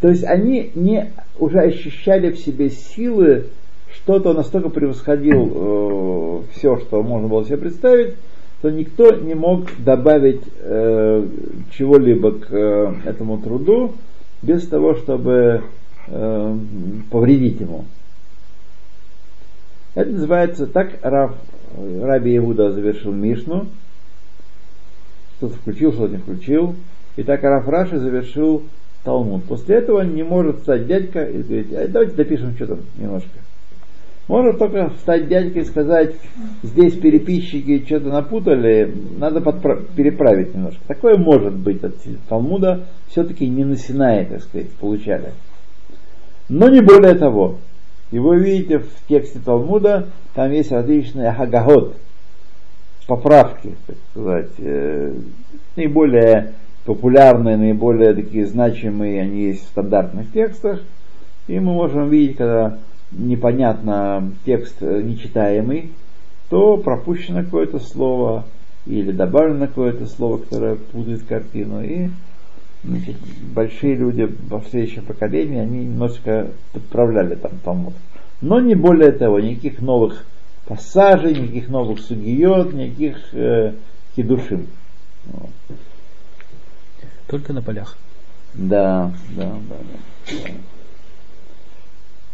То 0.00 0.08
есть 0.08 0.24
они 0.24 0.70
не 0.74 1.12
уже 1.38 1.60
ощущали 1.60 2.30
в 2.30 2.38
себе 2.38 2.70
силы, 2.70 3.48
что-то 3.94 4.32
настолько 4.32 4.70
превосходил 4.70 5.52
э, 5.54 6.40
все, 6.54 6.78
что 6.78 7.02
можно 7.02 7.28
было 7.28 7.44
себе 7.44 7.58
представить, 7.58 8.14
что 8.60 8.70
никто 8.70 9.14
не 9.14 9.34
мог 9.34 9.66
добавить 9.78 10.40
э, 10.60 11.26
чего-либо 11.76 12.32
к 12.32 12.46
э, 12.50 12.94
этому 13.04 13.42
труду 13.42 13.92
без 14.40 14.66
того, 14.66 14.94
чтобы 14.94 15.64
э, 16.08 16.56
повредить 17.10 17.60
ему. 17.60 17.84
Это 19.94 20.10
называется 20.10 20.66
так 20.66 20.98
Рав, 21.02 21.34
Раби 21.76 22.36
Иуда 22.36 22.72
завершил 22.72 23.12
Мишну, 23.12 23.66
что-то 25.36 25.54
включил, 25.56 25.92
что-то 25.92 26.12
не 26.12 26.18
включил, 26.18 26.74
и 27.16 27.22
так 27.22 27.42
Раф 27.42 27.68
Раши 27.68 27.98
завершил 27.98 28.62
Талмуд. 29.04 29.44
После 29.44 29.76
этого 29.76 30.02
не 30.02 30.22
может 30.22 30.60
стать 30.60 30.86
дядька 30.86 31.24
и 31.24 31.42
говорить, 31.42 31.72
«А 31.72 31.88
давайте 31.88 32.14
допишем 32.14 32.54
что-то 32.54 32.78
немножко. 32.96 33.28
Может 34.28 34.58
только 34.58 34.90
встать 34.90 35.28
дядька 35.28 35.60
и 35.60 35.64
сказать, 35.64 36.14
здесь 36.62 36.94
переписчики 36.94 37.84
что-то 37.84 38.08
напутали, 38.08 38.94
надо 39.18 39.40
подпра- 39.40 39.84
переправить 39.94 40.54
немножко. 40.54 40.80
Такое 40.86 41.16
может 41.16 41.54
быть 41.54 41.82
от 41.82 41.96
Талмуда, 42.28 42.86
все-таки 43.08 43.48
не 43.48 43.64
на 43.64 43.76
Синае, 43.76 44.24
так 44.26 44.42
сказать, 44.42 44.70
получали. 44.70 45.32
Но 46.48 46.68
не 46.68 46.80
более 46.80 47.14
того. 47.14 47.58
И 48.12 48.18
вы 48.18 48.38
видите 48.38 48.78
в 48.78 48.88
тексте 49.08 49.40
Талмуда, 49.44 50.10
там 50.34 50.52
есть 50.52 50.70
различные 50.70 51.32
хагагот, 51.32 51.96
поправки, 53.06 53.74
так 53.86 53.96
сказать, 54.10 54.50
э, 54.58 55.14
наиболее 55.76 56.52
популярные, 56.84 57.56
наиболее 57.56 58.14
такие 58.14 58.46
значимые, 58.46 59.22
они 59.22 59.44
есть 59.44 59.64
в 59.64 59.68
стандартных 59.68 60.30
текстах. 60.30 60.80
И 61.48 61.58
мы 61.58 61.72
можем 61.72 62.10
видеть, 62.10 62.36
когда 62.36 62.78
непонятно 63.12 64.30
текст 64.44 64.76
э, 64.80 65.02
нечитаемый, 65.02 65.92
то 66.50 66.76
пропущено 66.76 67.42
какое-то 67.44 67.78
слово 67.78 68.44
или 68.84 69.10
добавлено 69.10 69.68
какое-то 69.68 70.06
слово, 70.06 70.36
которое 70.38 70.74
путает 70.74 71.22
картину. 71.22 71.82
И 71.82 72.10
значит, 72.84 73.16
большие 73.54 73.94
люди 73.94 74.28
во 74.48 74.60
следующем 74.62 75.04
поколении, 75.04 75.58
они 75.58 75.84
немножко 75.84 76.48
подправляли 76.72 77.34
там 77.36 77.52
Талмуд. 77.64 77.94
Но 78.40 78.60
не 78.60 78.74
более 78.74 79.12
того, 79.12 79.38
никаких 79.40 79.80
новых 79.80 80.26
пассажей, 80.66 81.34
никаких 81.34 81.68
новых 81.68 82.00
сугиот, 82.00 82.72
никаких 82.72 83.34
э, 83.34 83.74
кедушим. 84.16 84.66
Вот. 85.26 85.50
Только 87.28 87.52
на 87.52 87.62
полях. 87.62 87.96
Да, 88.54 89.12
да, 89.30 89.52
да. 89.68 89.76
да. 90.28 90.50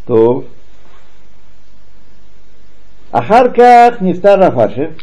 То. 0.06 0.46
Ахарках 3.10 4.00
Нифтар 4.00 4.38
Рафаши. 4.38 4.94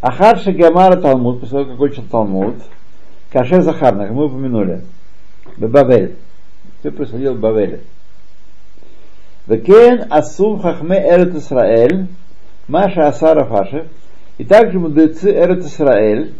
Ахарши 0.00 0.52
Гамара 0.52 0.96
Талмуд, 0.96 1.40
после 1.40 1.58
того, 1.58 1.70
как 1.70 1.76
кончил 1.78 2.02
Талмуд. 2.04 2.56
Каше 3.32 3.62
Захарна, 3.62 4.12
мы 4.12 4.26
упомянули, 4.26 4.82
в 5.56 5.66
Бавель. 5.66 6.16
Все 6.80 6.90
происходило 6.90 7.32
в 7.32 7.40
Бавеле. 7.40 7.80
Векен 9.46 10.06
Асум 10.10 10.60
Хахме 10.60 10.96
Эрет 10.96 11.34
Исраэль, 11.34 12.08
Маша 12.68 13.08
Асара 13.08 13.44
Фашев, 13.44 13.86
и 14.36 14.44
также 14.44 14.78
мудрецы 14.78 15.30
Эрет 15.30 15.64
Исраэль 15.64 16.34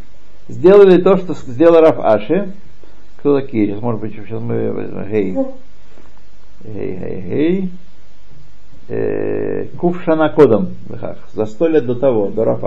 сделали 0.48 1.00
то, 1.00 1.16
что 1.16 1.34
сделал 1.34 1.80
Раф 1.80 1.98
Аши. 1.98 2.52
Кто 3.18 3.40
такие? 3.40 3.68
Сейчас, 3.68 3.80
может 3.80 4.00
быть, 4.00 4.12
сейчас 4.14 4.40
мы... 4.40 5.06
Гей. 5.10 5.36
Гей, 6.64 6.96
гей, 6.96 7.20
гей. 7.22 7.70
Э, 8.88 9.64
Кувшана 9.78 10.28
Кодом. 10.28 10.74
За 11.32 11.46
сто 11.46 11.68
лет 11.68 11.86
до 11.86 11.94
того, 11.94 12.28
до 12.28 12.44
Раф 12.44 12.62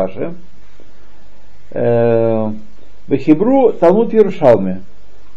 Аши. 3.08 3.14
Э, 3.14 3.16
в 3.16 3.18
Хибру 3.18 3.74
Талмуд 3.74 4.14
Ярушалми. 4.14 4.82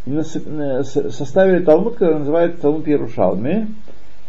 Составили 0.07 1.65
Талмуд, 1.65 1.95
который 1.95 2.21
называется 2.21 2.63
Талмуд 2.63 2.87
Ярушалми. 2.87 3.69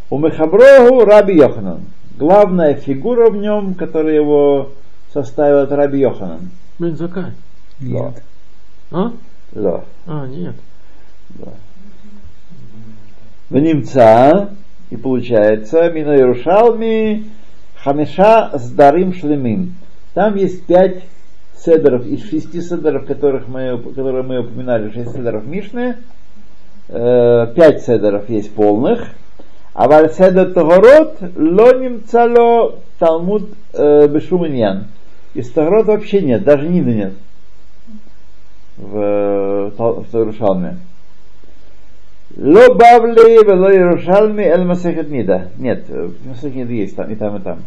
У 0.09 0.17
Мехаброгу 0.17 1.05
Раби 1.05 1.35
Йоханан. 1.35 1.81
Главная 2.17 2.73
фигура 2.73 3.29
в 3.29 3.37
нем, 3.37 3.75
которая 3.75 4.15
его 4.15 4.71
составил, 5.13 5.59
это 5.59 5.75
Раби 5.75 5.99
Йоханан. 5.99 6.49
Бен 6.79 6.97
Закай. 6.97 7.31
Нет. 7.79 8.23
А? 8.91 9.11
Да. 9.51 9.83
А, 10.05 10.27
нет. 10.27 10.55
Да. 11.29 11.53
В 13.49 13.57
немца, 13.57 14.49
и 14.89 14.97
получается, 14.97 15.89
Мина 15.91 16.11
Ярушалми 16.11 17.25
Хамеша 17.83 18.51
с 18.57 18.69
Дарим 18.71 19.13
Шлемим. 19.13 19.75
Там 20.13 20.35
есть 20.35 20.65
пять 20.65 21.03
седеров 21.63 22.05
из 22.05 22.29
шести 22.29 22.61
седеров, 22.61 23.05
которых 23.05 23.47
мы, 23.47 23.77
которые 23.77 24.23
мы 24.23 24.39
упоминали, 24.39 24.91
шесть 24.91 25.11
седеров 25.11 25.45
Мишны. 25.45 25.97
Э, 26.87 27.47
пять 27.55 27.83
седеров 27.83 28.29
есть 28.29 28.53
полных. 28.53 29.07
А 29.73 29.87
валь 29.87 30.11
седер 30.11 30.51
Тагород 30.53 31.17
ло 31.35 31.79
немцало 31.79 32.79
Талмуд 32.97 33.49
э, 33.73 34.07
Бешуминьян. 34.07 34.87
Из 35.33 35.49
Тагород 35.51 35.87
вообще 35.87 36.21
нет, 36.21 36.43
даже 36.43 36.67
Нины 36.67 36.89
нет 36.89 37.13
в, 38.79 39.71
в 39.77 40.15
Иерушалме. 40.15 40.77
Ло 42.37 42.73
Бавли 42.73 43.43
вело 43.45 43.71
Иерушалме 43.71 44.45
эль 44.45 44.63
Масехет 44.63 45.09
Нида. 45.09 45.49
Нет, 45.57 45.85
Масехет 46.25 46.55
Нида 46.55 46.73
есть 46.73 46.95
там 46.95 47.11
и 47.11 47.15
там, 47.15 47.37
и 47.37 47.39
там. 47.41 47.59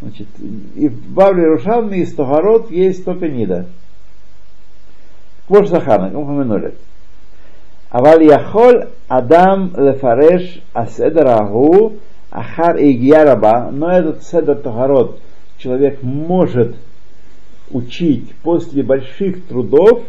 Значит, 0.00 0.28
и 0.74 0.88
в 0.88 1.08
Бавле 1.12 1.44
Иерушалме 1.44 1.98
из 1.98 2.14
Тохарот 2.14 2.70
есть 2.70 3.04
только 3.04 3.28
Нида. 3.28 3.66
Квош 5.46 5.68
Захана, 5.68 6.10
как 6.10 6.14
мы 6.14 6.22
упомянули. 6.22 6.74
אבל 7.94 8.18
יכול 8.22 8.82
אדם 9.08 9.68
לפרש 9.78 10.60
הסדר 10.74 11.28
ההוא 11.28 11.90
אחר 12.30 12.76
הגיעה 12.78 13.32
רבה, 13.32 13.70
но 13.72 13.90
этот 13.90 14.22
седер 14.24 14.56
Тохарот 14.56 15.20
человек 15.58 16.02
может 16.02 16.74
учить 17.70 18.34
после 18.42 18.82
больших 18.82 19.46
трудов 19.46 20.02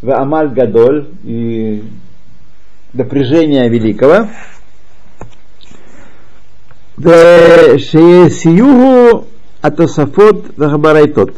в 0.00 0.10
Амаль 0.10 0.48
Гадоль 0.48 1.08
и 1.24 1.84
напряжения 2.94 3.68
великого. 3.68 4.28
Сиюгу 8.29 9.25
Атосафот 9.61 10.57
Вахабарайтот. 10.57 11.31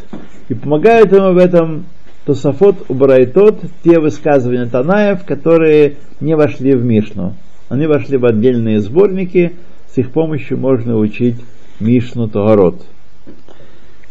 И 0.48 0.54
помогают 0.54 1.12
ему 1.12 1.34
в 1.34 1.38
этом 1.38 1.84
Тосафот 2.26 2.86
Убарайтот, 2.88 3.60
те 3.84 4.00
высказывания 4.00 4.67
Танаев, 4.67 5.26
которые 5.26 5.98
не 6.22 6.36
вошли 6.36 6.76
в 6.76 6.86
Мишну. 6.86 7.34
Они 7.67 7.88
вошли 7.88 8.17
в 8.17 8.26
отдельные 8.26 8.80
сборники, 8.80 9.58
с 9.93 9.98
их 9.98 10.12
помощью 10.12 10.58
можно 10.58 10.95
учить 10.98 11.36
Мишну 11.82 12.30
Тогарот. 12.30 12.82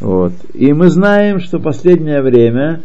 Вот. 0.01 0.33
И 0.53 0.73
мы 0.75 0.91
знаем, 0.91 1.41
что 1.41 1.59
последнее 1.61 2.21
время, 2.21 2.83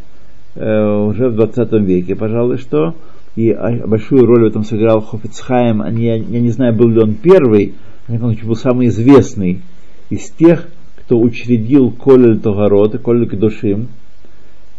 э, 0.56 0.96
уже 1.06 1.28
в 1.30 1.36
20 1.36 1.74
веке, 1.82 2.16
пожалуй, 2.16 2.58
что, 2.58 2.96
и 3.36 3.54
большую 3.86 4.26
роль 4.26 4.44
в 4.44 4.48
этом 4.48 4.64
сыграл 4.64 5.02
Хофицхайм, 5.02 5.84
я, 5.98 6.16
я 6.16 6.40
не 6.40 6.50
знаю, 6.50 6.74
был 6.74 6.88
ли 6.88 7.02
он 7.02 7.16
первый, 7.16 7.74
он 8.08 8.36
был 8.44 8.56
самый 8.56 8.88
известный 8.88 9.62
из 10.10 10.30
тех, 10.32 10.68
кто 10.98 11.20
учредил 11.20 11.92
Колель 11.92 12.40
Тогарот 12.40 12.96
и 12.96 12.98
Колель 12.98 13.30
Кедушим, 13.30 13.88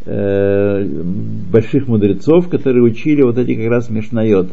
э, 0.04 0.84
больших 1.50 1.88
мудрецов, 1.88 2.48
которые 2.48 2.82
учили 2.82 3.22
вот 3.22 3.38
эти 3.38 3.54
как 3.54 3.70
раз 3.70 3.90
Мишнайот, 3.90 4.50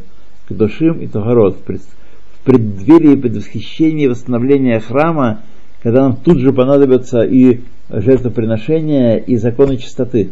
Кедушим 0.48 1.00
и 1.00 1.08
Тогарот, 1.08 1.58
в, 1.58 1.60
пред, 1.60 1.82
в 1.82 2.46
преддверии, 2.46 3.16
предвосхищении 3.16 4.08
восстановления 4.08 4.80
храма, 4.80 5.42
когда 5.84 6.04
нам 6.04 6.16
тут 6.16 6.40
же 6.40 6.54
понадобятся 6.54 7.22
и 7.22 7.62
жертвоприношения, 7.90 9.18
и 9.18 9.36
законы 9.38 9.78
чистоты. 9.78 10.30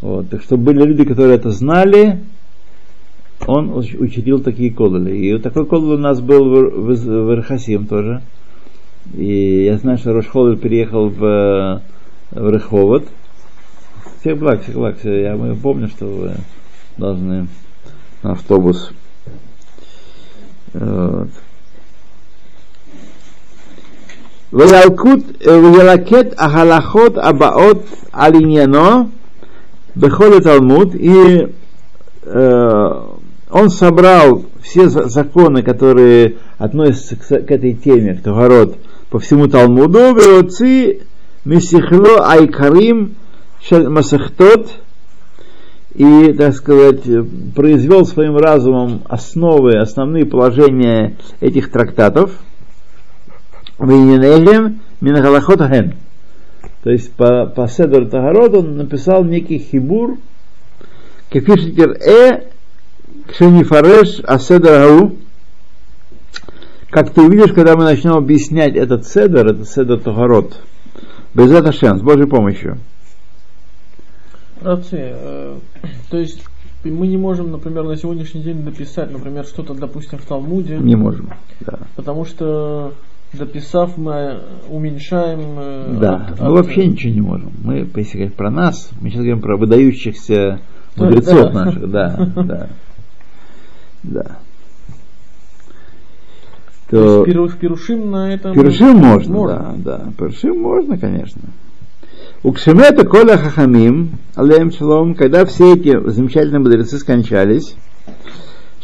Вот. 0.00 0.30
Так 0.30 0.42
что 0.42 0.56
были 0.56 0.82
люди, 0.84 1.04
которые 1.04 1.36
это 1.36 1.50
знали, 1.50 2.20
он 3.45 3.73
учредил 3.75 4.41
такие 4.41 4.71
кололи. 4.71 5.15
И 5.15 5.33
вот 5.33 5.43
такой 5.43 5.65
колол 5.65 5.91
у 5.91 5.97
нас 5.97 6.19
был 6.19 6.45
в, 6.45 6.95
в, 6.95 6.95
в 6.95 7.33
Ирхасим 7.33 7.85
тоже. 7.85 8.21
И 9.13 9.63
я 9.65 9.77
знаю, 9.77 9.97
что 9.97 10.13
Рошхолер 10.13 10.57
переехал 10.57 11.09
в, 11.09 11.81
в 12.31 12.49
Реховод. 12.49 13.07
Всех 14.19 14.37
благ, 14.37 14.63
всех 14.63 14.75
благ. 14.75 14.97
Я 15.03 15.35
мы 15.37 15.55
помню, 15.55 15.87
что 15.87 16.05
вы 16.05 16.31
должны 16.97 17.47
на 18.23 18.31
автобус. 18.31 18.91
Вот. 20.73 21.29
וילקוט, 24.53 25.19
וילקט 25.47 26.33
החלכות 26.37 27.17
הבאות 27.17 27.83
על 28.11 28.35
עניינו 28.35 29.03
בכל 29.95 30.37
התלמוד, 30.37 30.95
и 30.95 31.15
э, 32.25 33.10
он 33.52 33.68
собрал 33.68 34.44
все 34.62 34.88
за- 34.88 35.08
законы, 35.08 35.62
которые 35.62 36.36
относятся 36.58 37.16
к, 37.16 37.46
к 37.46 37.50
этой 37.50 37.74
теме, 37.74 38.14
к 38.14 38.22
Тохарот, 38.22 38.78
по 39.10 39.18
всему 39.18 39.46
Талмуду, 39.46 40.14
веоци 40.14 41.00
мисихло 41.44 42.26
айкарим 42.30 43.14
масахтот, 43.70 44.70
и, 45.94 46.32
так 46.32 46.54
сказать, 46.54 47.02
произвел 47.54 48.06
своим 48.06 48.38
разумом 48.38 49.02
основы, 49.08 49.76
основные 49.76 50.24
положения 50.24 51.16
этих 51.40 51.70
трактатов, 51.70 52.30
Вейнелем 53.78 54.80
Минагалахот 55.02 55.60
Ген. 55.60 55.94
То 56.82 56.90
есть 56.90 57.12
по, 57.12 57.46
по 57.46 57.68
Седор 57.68 58.06
Тагарот 58.06 58.54
он 58.54 58.76
написал 58.76 59.24
некий 59.24 59.58
хибур, 59.58 60.16
кефишитер 61.30 61.90
э, 61.92 62.51
кшенифареш 63.28 64.20
аседор 64.24 64.70
гау. 64.72 65.12
Как 66.90 67.10
ты 67.10 67.22
увидишь, 67.22 67.52
когда 67.52 67.74
мы 67.76 67.84
начнем 67.84 68.12
объяснять 68.12 68.76
этот 68.76 69.06
седор, 69.06 69.46
это 69.46 69.64
седор 69.64 69.98
Тагарот, 70.00 70.60
без 71.34 71.50
этого 71.50 71.72
с 71.72 72.02
Божьей 72.02 72.26
помощью. 72.26 72.78
Равцы, 74.60 74.98
э, 75.00 75.56
то 76.10 76.18
есть 76.18 76.42
мы 76.84 77.06
не 77.06 77.16
можем, 77.16 77.50
например, 77.50 77.84
на 77.84 77.96
сегодняшний 77.96 78.42
день 78.42 78.62
дописать, 78.62 79.10
например, 79.10 79.44
что-то, 79.46 79.72
допустим, 79.74 80.18
в 80.18 80.26
Талмуде, 80.26 80.76
Не 80.78 80.96
можем. 80.96 81.30
Да. 81.60 81.78
потому 81.96 82.24
что 82.26 82.92
дописав 83.32 83.96
мы 83.96 84.40
уменьшаем... 84.68 85.40
э, 85.56 85.96
Да, 85.98 86.16
от- 86.16 86.40
мы 86.40 86.46
от- 86.46 86.52
вообще 86.52 86.86
ничего 86.86 87.12
не 87.14 87.20
можем. 87.22 87.52
Мы, 87.64 87.88
если 87.96 88.18
говорить 88.18 88.34
про 88.34 88.50
нас, 88.50 88.90
мы 89.00 89.08
сейчас 89.08 89.20
говорим 89.20 89.40
про 89.40 89.56
выдающихся 89.56 90.60
Да, 90.96 91.04
мудрецов 91.04 91.52
да. 91.52 91.64
наших, 91.64 91.90
да, 91.90 92.30
да, 92.36 92.68
да. 94.02 94.38
То 96.90 97.24
То 97.24 97.24
есть 97.24 97.26
пиру- 97.26 97.58
пирушим 97.58 98.10
на 98.10 98.34
этом... 98.34 98.54
Пирушим 98.54 98.96
можно, 98.98 99.32
можно. 99.34 99.74
да, 99.76 99.98
да. 99.98 100.12
Пирушим 100.18 100.60
можно, 100.60 100.98
конечно. 100.98 101.42
У 102.42 102.52
Кшемета 102.52 103.06
Коля 103.06 103.38
Хахамим, 103.38 104.18
алейм 104.34 104.72
шалом, 104.72 105.14
когда 105.14 105.44
все 105.44 105.74
эти 105.74 105.96
замечательные 106.10 106.58
мудрецы 106.58 106.98
скончались, 106.98 107.76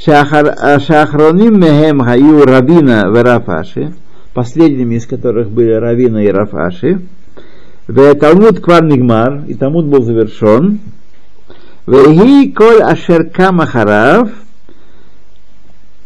а, 0.07 0.79
Шахроним 0.79 1.61
Мехем 1.61 2.01
Хаю 2.01 2.45
Равина 2.45 3.09
Верафаши, 3.09 3.95
последними 4.33 4.95
из 4.95 5.07
которых 5.07 5.51
были 5.51 5.73
Равина 5.73 6.23
и 6.23 6.29
Рафаши, 6.29 7.03
Ве 7.89 8.15
Талмуд 8.15 8.61
Квар 8.61 8.85
Нигмар, 8.85 9.43
и 9.49 9.55
Талмуд 9.55 9.87
был 9.87 10.03
завершен, 10.03 10.79
Веги 11.87 12.53
Коль 12.53 12.81
Ашер 12.81 13.25
Камахарав, 13.29 14.31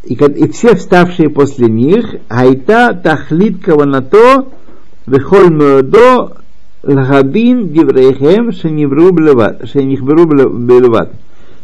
и, 0.05 0.15
и 0.15 0.51
все 0.51 0.75
вставшие 0.75 1.31
после 1.31 1.69
них, 1.69 2.17
Айта 2.29 2.95
Тахлит 2.95 3.63
Каванато, 3.63 4.49
Вехоль 5.07 5.51
Меодо, 5.51 6.39
Лхабин 6.83 7.69
Диврейхем, 7.69 8.53
Шенихберу 8.53 9.13
Белеват. 9.13 11.13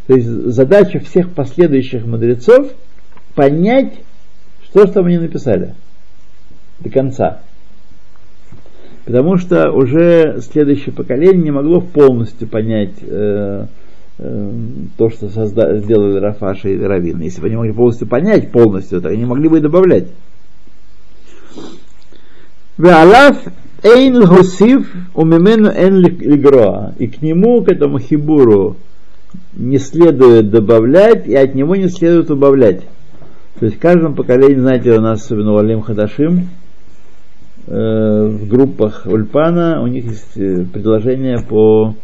То 0.07 0.15
есть 0.15 0.29
задача 0.29 1.01
всех 1.01 1.31
последующих 1.31 2.07
мудрецов 2.07 2.69
понять, 3.35 3.95
что 4.65 4.87
же 4.87 4.93
там 4.93 5.07
они 5.07 5.19
написали 5.19 5.75
до 6.81 6.91
конца. 6.91 7.41
Потому 9.05 9.37
что 9.37 9.73
уже 9.73 10.41
следующее 10.41 10.95
поколение 10.95 11.43
не 11.43 11.51
могло 11.51 11.81
полностью 11.81 12.47
понять 12.47 12.95
э, 13.01 13.67
то, 14.19 15.11
что 15.11 15.27
созда- 15.27 15.79
сделали 15.79 16.19
Рафаши 16.19 16.75
и 16.75 16.81
Равин. 16.81 17.21
Если 17.21 17.41
бы 17.41 17.47
они 17.47 17.57
могли 17.57 17.73
полностью 17.73 18.09
понять 18.09 18.51
полностью, 18.51 19.01
то 19.01 19.09
они 19.09 19.25
могли 19.25 19.49
бы 19.49 19.59
и 19.59 19.61
добавлять. 19.61 20.09
Веалав 22.77 23.37
эйн 23.83 24.25
гусив 24.25 24.93
умимену 25.15 25.69
эн 25.69 26.01
лигроа. 26.01 26.95
И 26.99 27.07
к 27.07 27.23
нему, 27.23 27.63
к 27.63 27.71
этому 27.71 28.01
хибуру, 28.01 28.77
не 29.55 29.79
следует 29.79 30.51
добавлять, 30.51 31.27
и 31.27 31.35
от 31.35 31.55
него 31.55 31.77
не 31.77 31.89
следует 31.89 32.31
убавлять. 32.31 32.83
То 33.59 33.67
есть 33.67 33.77
в 33.77 33.81
каждом 33.81 34.15
поколении, 34.15 34.61
знаете, 34.61 34.93
у 34.93 35.01
нас, 35.01 35.25
особенно 35.25 35.53
у 35.53 35.59
Алим 35.59 35.83
Хадашим, 35.83 36.49
э, 37.67 38.29
в 38.29 38.49
группах 38.49 39.03
Ульпана 39.07 39.83
у 39.83 39.87
них 39.87 40.05
есть 40.05 40.37
э, 40.37 40.65
предложение 40.73 41.41
по, 41.41 41.95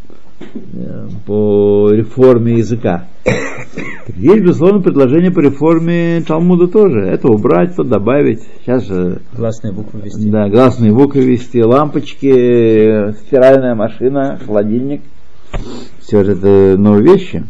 по 1.26 1.90
реформе 1.90 2.59
языка. 2.59 3.07
Есть, 4.16 4.42
безусловно, 4.42 4.80
предложение 4.80 5.30
по 5.30 5.40
реформе 5.40 6.22
Талмуда 6.26 6.68
тоже. 6.68 7.01
Это 7.01 7.28
убрать, 7.28 7.74
то 7.74 7.82
добавить. 7.84 8.40
Сейчас 8.61 8.86
же 8.86 9.22
Гласные 9.32 9.72
буквы 9.72 10.03
ввести. 10.03 10.28
да, 10.30 10.49
гласные 10.49 10.92
буквы 10.92 11.24
вести, 11.24 11.62
лампочки, 11.62 12.26
э, 12.26 13.12
стиральная 13.26 13.74
машина, 13.74 14.38
холодильник. 14.45 15.03
Все 16.01 16.22
же 16.24 16.32
это 16.32 16.76
новые 16.78 17.05
вещи. 17.05 17.45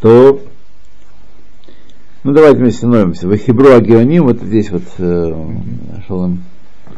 То, 0.00 0.40
ну 2.24 2.32
давайте 2.32 2.60
мы 2.60 2.70
становимся. 2.70 3.28
Вахибру 3.28 3.72
Агионим, 3.72 4.24
вот 4.24 4.40
здесь 4.42 4.70
вот 4.70 4.82
э, 4.98 5.46
нашел 5.96 6.36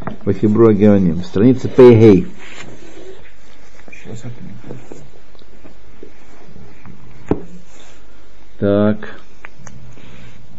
им. 0.07 0.17
Вахибру 0.25 0.69
Агионим, 0.69 1.23
страница 1.23 1.69
Пейгей. 1.69 2.27
Так. 8.59 9.21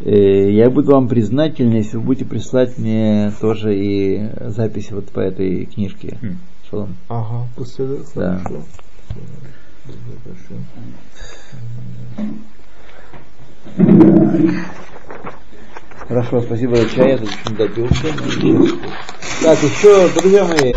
Э, 0.00 0.50
Я 0.50 0.70
буду 0.70 0.92
вам 0.92 1.08
признателен, 1.08 1.72
если 1.72 1.96
вы 1.96 2.02
будете 2.02 2.24
прислать 2.26 2.76
мне 2.78 3.32
тоже 3.40 3.76
и 3.76 4.28
записи 4.40 4.92
вот 4.92 5.08
по 5.10 5.20
этой 5.20 5.64
книжке. 5.66 6.18
Хм. 6.20 6.38
Шалом. 6.70 6.96
Ага, 7.08 7.46
после 7.56 7.86
Да. 8.14 8.40
хорошо. 8.44 8.62
Хорошо, 16.08 16.40
спасибо 16.40 16.76
за 16.76 16.88
чай, 16.88 17.10
я 17.10 17.18
тут 17.18 17.28
очень 17.28 17.56
допился. 17.56 18.06
Так, 19.42 19.58
еще, 19.62 20.08
друзья 20.14 20.44
мои, 20.44 20.72